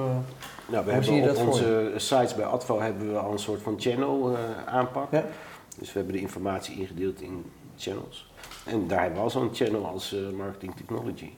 [0.65, 3.31] nou, we hoe zie je hebben op dat onze sites bij Advo hebben we al
[3.31, 5.11] een soort van channel eh, aanpak.
[5.11, 5.23] Ja.
[5.79, 8.31] Dus we hebben de informatie ingedeeld in channels.
[8.63, 11.29] En daar hebben we al zo'n channel als marketing technology.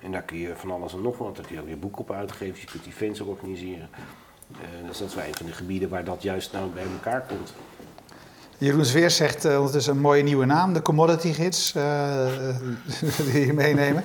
[0.00, 1.36] En daar kun je van alles en nog wat.
[1.36, 3.88] Daar kun je ook je boek op uitgeven, je kunt events organiseren.
[4.86, 7.52] Dus dat is wel een van de gebieden waar dat juist nou bij elkaar komt.
[8.58, 11.82] Jeroen Zweer zegt eh, ondertussen een mooie nieuwe naam, de Commodity Gids, eh,
[13.32, 14.02] die je meenemen.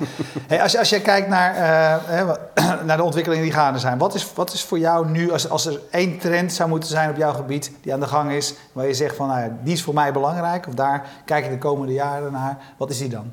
[0.47, 2.33] Hey, als, als je kijkt naar, eh,
[2.87, 5.65] naar de ontwikkelingen die gaande zijn, wat is, wat is voor jou nu, als, als
[5.65, 8.87] er één trend zou moeten zijn op jouw gebied die aan de gang is, waar
[8.87, 11.57] je zegt van nou, ja, die is voor mij belangrijk, of daar kijk ik de
[11.57, 13.31] komende jaren naar, wat is die dan?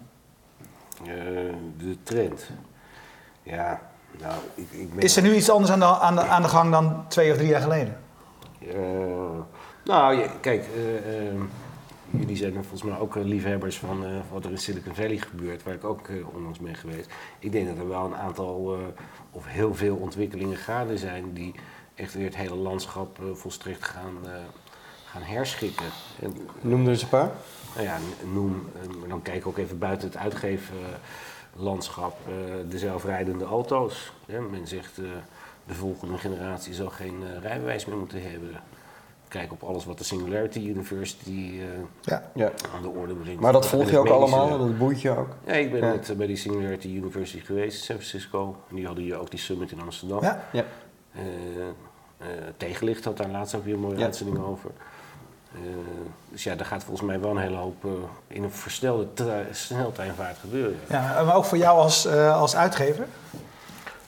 [1.05, 1.13] Eh,
[1.79, 2.47] de trend.
[3.43, 3.81] Ja,
[4.21, 5.05] nou, ik, ik ben...
[5.05, 7.37] Is er nu iets anders aan de, aan de, aan de gang dan twee of
[7.37, 7.97] drie jaar geleden?
[9.87, 10.97] Nou, je- kijk, eh,
[11.29, 11.35] eh,
[12.11, 15.63] jullie zijn volgens mij ook eh, liefhebbers van eh, wat er in Silicon Valley gebeurt,
[15.63, 17.11] waar ik ook onlangs ben geweest.
[17.39, 18.79] Ik denk dat er wel een aantal,
[19.31, 21.55] of heel veel ontwikkelingen gaande zijn die
[21.95, 24.17] echt weer het hele landschap volstrekt gaan,
[25.05, 25.87] gaan herschikken.
[26.23, 27.31] En, noem er eens een paar.
[27.75, 27.99] nou ja,
[28.33, 28.67] noem,
[29.01, 32.17] maar dan kijk ik ook even buiten het uitgeeflandschap,
[32.69, 34.13] de zelfrijdende auto's.
[34.27, 34.41] Hè.
[34.41, 34.97] Men zegt,
[35.67, 38.61] de volgende generatie zal geen rijbewijs meer moeten hebben.
[39.29, 41.67] Kijk op alles wat de Singularity University eh,
[42.01, 42.31] Ja.
[42.35, 42.51] Ja.
[42.75, 43.41] aan de orde brengt.
[43.41, 45.29] Maar dat volg je ook medische- allemaal en dat boeit je ook.
[45.47, 45.87] Ja, ik ben Ja.
[45.93, 48.57] net eh, bij die Singularity University geweest in San Francisco.
[48.71, 50.23] En die hadden hier ook die summit in Amsterdam.
[50.23, 50.45] Ja.
[50.53, 50.65] Ja.
[51.15, 51.23] Eh,
[52.19, 54.05] eh, tegenlicht had daar laatst ook weer een mooie Ja.
[54.05, 54.71] uitzending over.
[55.55, 55.61] Eh,
[56.31, 57.91] dus ja, daar gaat volgens mij wel een hele hoop eh,
[58.27, 60.77] in een versnelde tre- sneltreinvaart gebeuren.
[60.89, 63.07] Ja, maar ook voor jou als, eh, als uitgever?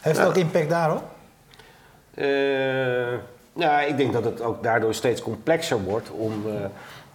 [0.01, 1.03] Heeft ook impact daarop?
[3.59, 6.65] Eh, nou, ik denk dat het ook daardoor steeds complexer wordt om, eh,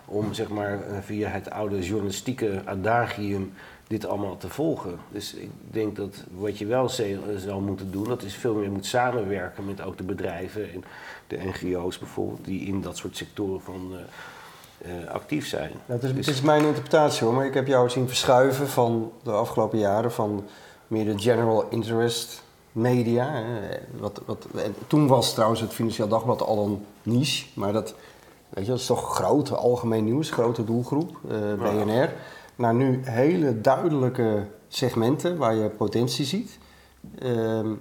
[0.06, 3.54] om zeg maar, eh, via het oude journalistieke adagium
[3.88, 5.00] dit allemaal te volgen.
[5.12, 6.90] Dus ik denk dat wat je wel
[7.38, 10.84] zou moeten doen, dat is veel meer moet samenwerken met ook de bedrijven en
[11.28, 15.72] de NGO's bijvoorbeeld, die in dat soort sectoren van eh, eh, actief zijn.
[15.86, 18.68] Ja, het, is, Dus- het is mijn interpretatie hoor, maar ik heb jou zien verschuiven
[18.68, 20.46] van de afgelopen jaren van
[20.88, 23.32] meer de general interest media.
[23.32, 23.78] Hè.
[24.00, 27.96] Wat, wat, en toen was trouwens het Financieel Dagblad al een niche, maar dat
[28.54, 32.14] Weet je, dat is toch groot, algemeen nieuws, grote doelgroep, eh, BNR.
[32.56, 36.58] Naar nu hele duidelijke segmenten waar je potentie ziet.
[37.20, 37.74] Ehm,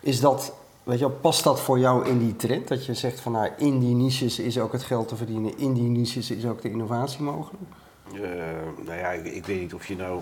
[0.00, 2.68] is dat, weet je, wel, past dat voor jou in die trend?
[2.68, 5.72] Dat je zegt van nou, in die niches is ook het geld te verdienen, in
[5.72, 7.62] die niches is ook de innovatie mogelijk?
[8.12, 8.20] Eh,
[8.84, 10.20] nou ja, ik, ik weet niet of je nou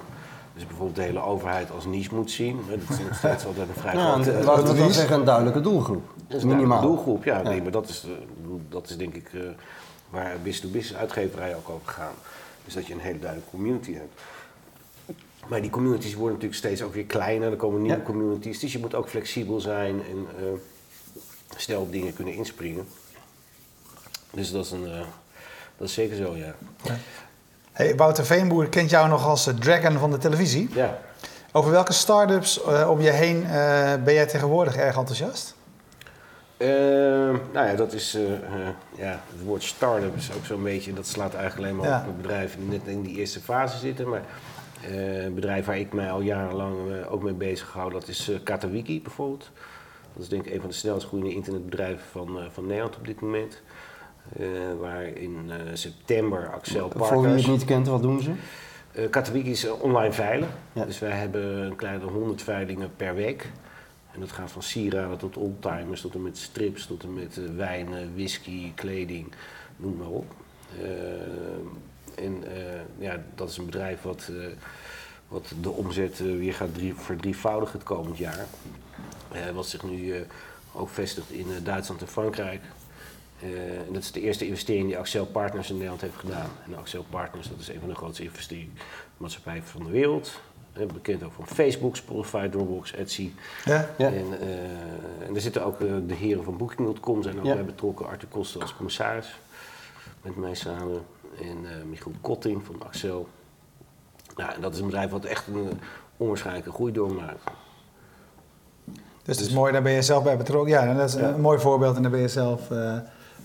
[0.57, 2.61] dus bijvoorbeeld de hele overheid als niche moet zien.
[2.69, 5.61] Dat is nog steeds altijd een vrij Ja, grote- laten we dan zeggen een duidelijke
[5.61, 6.03] doelgroep.
[6.29, 6.81] Dat is een Minimaal.
[6.81, 7.37] doelgroep, ja.
[7.37, 7.43] Ja.
[7.49, 8.05] Nee, maar dat is,
[8.69, 9.41] dat is denk ik eh,
[10.11, 12.15] waar business-to-business uitgeverijen ook over gaan.
[12.65, 14.21] Dus dat je een hele duidelijke community hebt.
[15.49, 17.51] Maar die communities worden natuurlijk steeds ook weer kleiner.
[17.51, 18.03] Er komen nieuwe Ja.
[18.05, 18.59] communities.
[18.59, 20.45] Dus je moet ook flexibel zijn en eh,
[21.57, 22.87] snel op dingen kunnen inspringen.
[24.31, 25.01] Dus dat is, een, eh,
[25.77, 26.55] dat is zeker zo, ja.
[27.77, 30.69] Hey, Wouter Veenboer kent jou nog als de dragon van de televisie.
[30.73, 30.99] Ja,
[31.53, 35.55] Over welke start-ups eh, om je heen eh, ben jij tegenwoordig erg enthousiast?
[36.57, 36.69] Eh,
[37.53, 41.07] nou ja, dat is, eh, eh, ja, het woord start-up is ook zo'n beetje, dat
[41.07, 42.05] slaat eigenlijk alleen maar Ja.
[42.09, 44.09] op bedrijven die net in die eerste fase zitten.
[44.09, 44.23] Maar
[44.85, 48.29] eh, een bedrijf waar ik mij al jarenlang eh, ook mee bezig hou, dat is
[48.29, 49.51] eh Katawiki bijvoorbeeld.
[50.13, 53.07] Dat is denk ik een van de snelst groeiende internetbedrijven van, eh, van Nederland op
[53.07, 53.63] dit moment.
[54.33, 54.47] Eh,
[54.81, 58.33] waar in eh, september Axel Voor wie het niet kent, wat doen ze?
[59.11, 60.49] Katawiki is online veilen.
[60.73, 60.85] Ja.
[60.85, 63.51] Dus wij hebben een kleine 100 veilingen per week.
[64.13, 68.15] En dat gaat van sieraden tot oldtimers, tot en met strips, tot en met wijnen,
[68.15, 69.33] whisky, kleding,
[69.77, 70.35] noem maar op.
[72.15, 72.45] En
[72.99, 74.31] ja, dat is een bedrijf wat,
[75.29, 78.47] wat de omzet weer gaat drie, verdrievoudigen het komend jaar.
[79.55, 80.15] Wat zich nu
[80.73, 82.61] ook vestigt in Duitsland en Frankrijk.
[83.55, 86.49] Eh, en dat is de eerste investering die Axel Partners in Nederland heeft gedaan.
[86.67, 90.41] En Axel Partners, dat is een van de grootste investeringsmaatschappijen van de wereld.
[90.73, 93.31] Eh, bekend ook van Facebook, Spotify, Dropbox, Etsy.
[93.65, 93.91] Ja?
[93.99, 94.07] Ja.
[94.07, 97.55] En, eh, en er zitten ook de heren van Booking.com zijn ook Ja.
[97.55, 98.07] bij betrokken.
[98.07, 99.39] Arthur Koster als commissaris
[100.23, 101.03] met mij samen.
[101.41, 103.29] En eh Michiel Kotting van Axel.
[104.37, 105.81] Nou, en dat is een bedrijf wat echt een
[106.17, 107.43] onwaarschijnlijke groei doormaakt.
[109.23, 110.73] Dus het is mooi, daar ben je zelf bij betrokken.
[110.73, 111.29] Ja, en dat is een, Ja.
[111.29, 112.99] een mooi voorbeeld en daar ben je zelf eh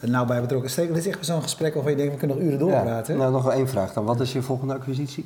[0.09, 0.69] nauw bij betrokken.
[0.69, 3.17] Steek, dit is echt zo'n gesprek waarvan je denkt, we kunnen nog uren doorpraten.
[3.17, 4.05] Nou, nog wel één vraag dan.
[4.05, 5.25] Wat is je volgende acquisitie?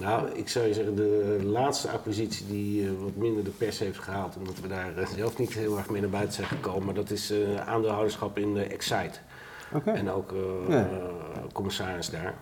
[0.00, 3.98] Nou, ik zou je zeggen, de laatste acquisitie die eh, wat minder de pers heeft
[3.98, 6.94] gehaald, omdat we daar eh, zelf niet heel erg mee naar buiten zijn gekomen, maar
[6.94, 9.18] dat is eh, aandeelhouderschap in eh, Excite.
[9.72, 9.90] Oké.
[9.90, 10.34] En ook
[10.68, 10.88] Ja.
[11.52, 12.34] commissaris daar.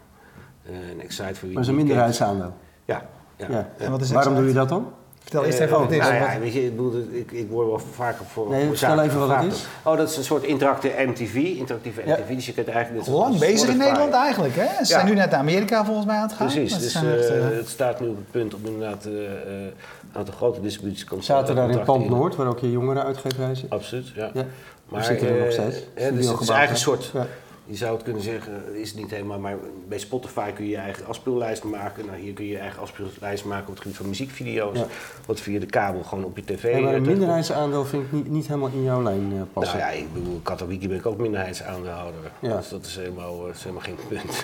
[0.62, 2.52] Eh, en Excite voor wie Maar is een minderheidsaandeel.
[2.84, 3.06] Ja.
[3.36, 3.46] ja.
[3.50, 3.68] Ja.
[3.78, 4.92] En wat is Waarom doe je dat dan?
[5.24, 6.06] Vertel eerst Eh, even wat het is.
[6.08, 8.50] Nou ja, weet je, ik, bedoel, ik, ik word wel vaker voor.
[8.50, 9.66] Nee, vertel even wat het is.
[9.82, 11.34] Oh, dat is een soort interactieve MTV.
[11.34, 12.16] Interactieve Ja.
[12.16, 12.34] MTV.
[12.34, 13.04] Dus je kunt eigenlijk.
[13.04, 13.76] dit Lang bezig in.
[13.76, 14.66] Nederland eigenlijk, hè?
[14.78, 16.46] Ze zijn nu net naar Amerika volgens mij aan het gaan.
[16.46, 19.12] Precies, ze dus echt, eh, eh, het staat nu op het punt om inderdaad eh,
[19.12, 19.22] eh,
[19.62, 19.72] een
[20.12, 21.24] aantal grote distributiekantoren.
[21.24, 23.70] Zaten daar in Pand Noord, waar ook je jongerenuitgeverij zit?
[23.70, 24.30] Absoluut, ja.
[24.34, 24.44] Ja.
[24.88, 25.76] Maar zitten er nog steeds?
[25.94, 27.26] dus het is eigenlijk een soort, Ja.
[27.66, 29.56] Je zou het kunnen zeggen, is het niet helemaal, maar
[29.88, 32.06] bij Spotify kun je je eigen afspeellijst maken.
[32.06, 34.78] Nou, hier kun je je eigen afspeellijst maken op het gebied van muziekvideo's.
[34.78, 34.86] Ja.
[35.26, 36.72] Wat via de kabel gewoon op je tv.
[36.74, 39.78] Ja, maar eh, een minderheidsaandeel vind ik niet, niet helemaal in jouw lijn eh, passen.
[39.78, 42.20] Nou ja, ik bedoel, Katowiki ben ik ook minderheidsaandeelhouder.
[42.40, 42.56] Ja.
[42.56, 44.22] Dus dat is helemaal, eh, is helemaal geen punt.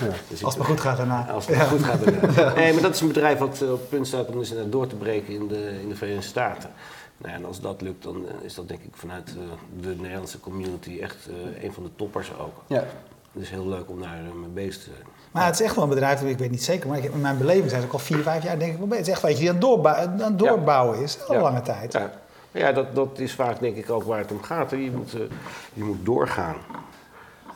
[0.00, 0.12] Ja.
[0.28, 1.26] Dus als het maar goed gaat daarna.
[1.30, 2.04] Als het goed gaat.
[2.04, 4.86] dan- Nee, maar dat is een bedrijf wat op het punt staat om dus door
[4.86, 6.70] te breken in de, in de Verenigde Staten.
[7.20, 9.94] Nou, ja, en als dat lukt, dan eh, is dat denk ik vanuit eh, de
[9.96, 12.62] Nederlandse community echt eh, een van de toppers ook.
[12.66, 12.84] Ja.
[13.32, 15.06] Het is heel leuk om daar mee bezig te zijn.
[15.30, 17.68] Maar het is echt wel een bedrijf, ik weet niet zeker, maar in mijn beleving
[17.70, 19.06] zijn ze ook al vier, vijf jaar denk ik wel bezig.
[19.06, 21.40] Het is echt eentje die aan het, doorbou- aan het doorbouwen is, al Ja.
[21.42, 21.92] lange tijd.
[21.92, 22.10] Ja,
[22.52, 24.70] Maar ja dat, dat is vaak denk ik ook waar het om gaat.
[24.70, 24.76] hè.
[24.76, 25.20] Je moet, eh,
[25.72, 26.56] je moet doorgaan.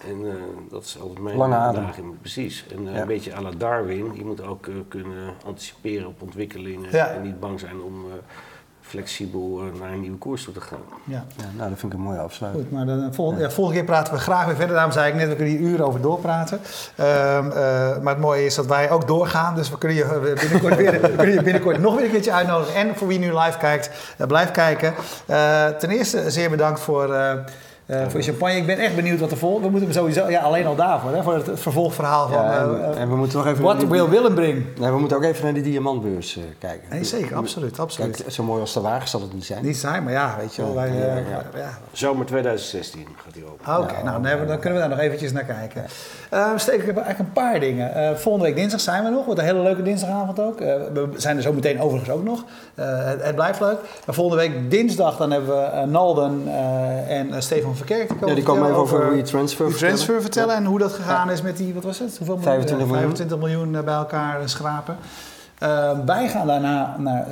[0.09, 0.35] En eh,
[0.71, 2.21] dat is altijd mijn Lange uitdaging.
[2.21, 2.65] Precies.
[2.75, 3.01] En Ja.
[3.01, 4.11] een beetje à la Darwin.
[4.15, 6.91] Je moet ook eh, kunnen anticiperen op ontwikkelingen.
[6.91, 7.09] Ja.
[7.09, 8.13] En niet bang zijn om eh,
[8.87, 10.79] flexibel eh, naar een nieuwe koers toe te gaan.
[11.05, 11.25] Ja.
[11.37, 12.67] Ja, nou, dat vind ik een mooie afsluiting.
[12.69, 14.75] Goed, maar volgende, ja, volgende keer praten we graag weer verder.
[14.75, 16.61] Daarom zei ik net, we kunnen hier uren over doorpraten.
[16.97, 19.55] Ehm, eh, maar het mooie is dat wij ook doorgaan.
[19.55, 22.33] Dus we kunnen je eh, binnenkort, weer, we kunnen je binnenkort nog weer een keertje
[22.33, 22.75] uitnodigen.
[22.75, 24.95] En voor wie nu live kijkt, eh, blijf kijken.
[25.27, 27.17] Eh, ten eerste zeer bedankt voor,
[27.87, 28.57] eh, voor je champagne.
[28.57, 29.63] Ik ben echt benieuwd wat er volgt.
[29.63, 32.43] We moeten hem sowieso, ja, alleen al daarvoor, hè, voor het, het vervolgverhaal van...
[32.43, 33.79] Ja, eh, en, eh, en we moeten nog even...
[33.79, 34.65] Die- will Willem bring?
[34.79, 36.89] Nee, we moeten ook even naar die diamantbeurs eh, kijken.
[36.91, 38.17] Nee, zeker, absoluut, absoluut.
[38.17, 39.65] Kijk, zo mooi als de wagen zal het niet zijn.
[39.65, 40.71] Niet zijn, maar ja, weet je wel.
[40.71, 41.43] Ja, Wij, ja, eh, ja.
[41.61, 43.83] ja, Zomer 2016 gaat hij open.
[43.83, 45.85] Oké, Ja, nou, dan, hebben we- dan kunnen we daar nog eventjes naar kijken.
[46.31, 47.95] Eh, we steken eigenlijk een paar dingen.
[47.95, 49.25] Eh, volgende week dinsdag zijn we nog.
[49.25, 50.61] Wordt een hele leuke dinsdagavond ook.
[50.61, 52.45] Eh, we zijn er zo meteen overigens ook nog.
[52.75, 53.79] Eh, het, het blijft leuk.
[54.07, 57.41] Maar volgende week dinsdag dan hebben we Nalden eh, en eh,
[57.77, 58.09] Verkerk.
[58.09, 60.55] Die komen, Ja, die komen even over die transfer vertellen.
[60.55, 62.17] En hoe dat gegaan is met die, wat was het?
[62.19, 63.05] Hoeveel 25 miljoen.
[63.05, 64.97] 25 miljoen eh, bij elkaar eh, schrapen.
[65.59, 67.27] Eh, wij gaan daarna naar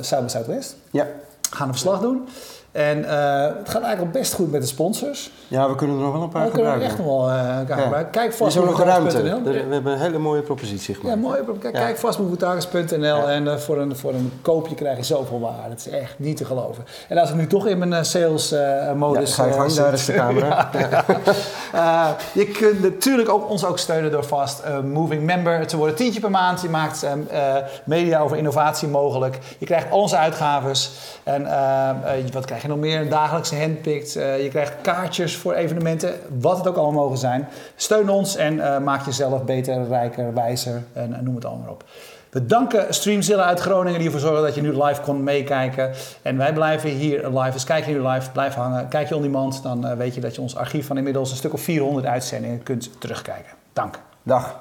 [0.00, 0.76] by Southwest.
[0.90, 1.06] Ja,
[1.50, 2.28] gaan een verslag doen.
[2.72, 5.30] En eh, het gaat eigenlijk al best goed met de sponsors.
[5.48, 7.04] Ja, we kunnen er nog wel een paar Maar we kunnen er gebruiken.
[7.04, 8.12] echt nog wel elkaar gebruiken.
[8.12, 9.18] Kijk Er is ook nog ruimte.
[9.18, 11.20] Er- We hebben een hele mooie propositie Ja, gemaakt.
[11.20, 11.58] mooi.
[11.60, 11.80] Kijk, Ja.
[11.84, 11.98] kijk
[13.28, 15.68] en eh, voor, een, voor een koopje krijg je zoveel waarde.
[15.70, 16.84] Het is echt niet te geloven.
[17.08, 20.04] En als ik nu toch in mijn sales Ja, modus ga je gang, daar is
[20.04, 20.70] de camera.
[21.72, 22.16] Ja.
[22.32, 25.94] Je kunt natuurlijk ook, ons ook steunen door vast moving member te worden.
[25.96, 26.60] Tientje per maand.
[26.62, 27.06] Je maakt
[27.84, 29.38] media over innovatie mogelijk.
[29.58, 30.90] Je krijgt al onze uitgaves.
[31.22, 31.46] En
[32.32, 33.08] wat krijg je nog meer?
[33.08, 34.16] Dagelijkse handpicked.
[34.16, 36.14] Eh, je krijgt kaartjes voor evenementen.
[36.40, 37.48] Wat het ook allemaal mogen zijn.
[37.76, 40.82] Steun ons en eh, maak jezelf beter, rijker, wijzer.
[40.92, 41.84] En noem het allemaal op.
[42.32, 45.92] We danken Streamzilla uit Groningen die ervoor zorgen dat je nu live kon meekijken.
[46.22, 47.50] En wij blijven hier live.
[47.52, 48.88] Dus kijk je nu live, blijf hangen.
[48.88, 51.36] Kijk je on demand, dan eh, weet je dat je ons archief van inmiddels een
[51.36, 53.52] stuk of 400 uitzendingen kunt terugkijken.
[53.72, 53.98] Dank.
[54.22, 54.60] Dag.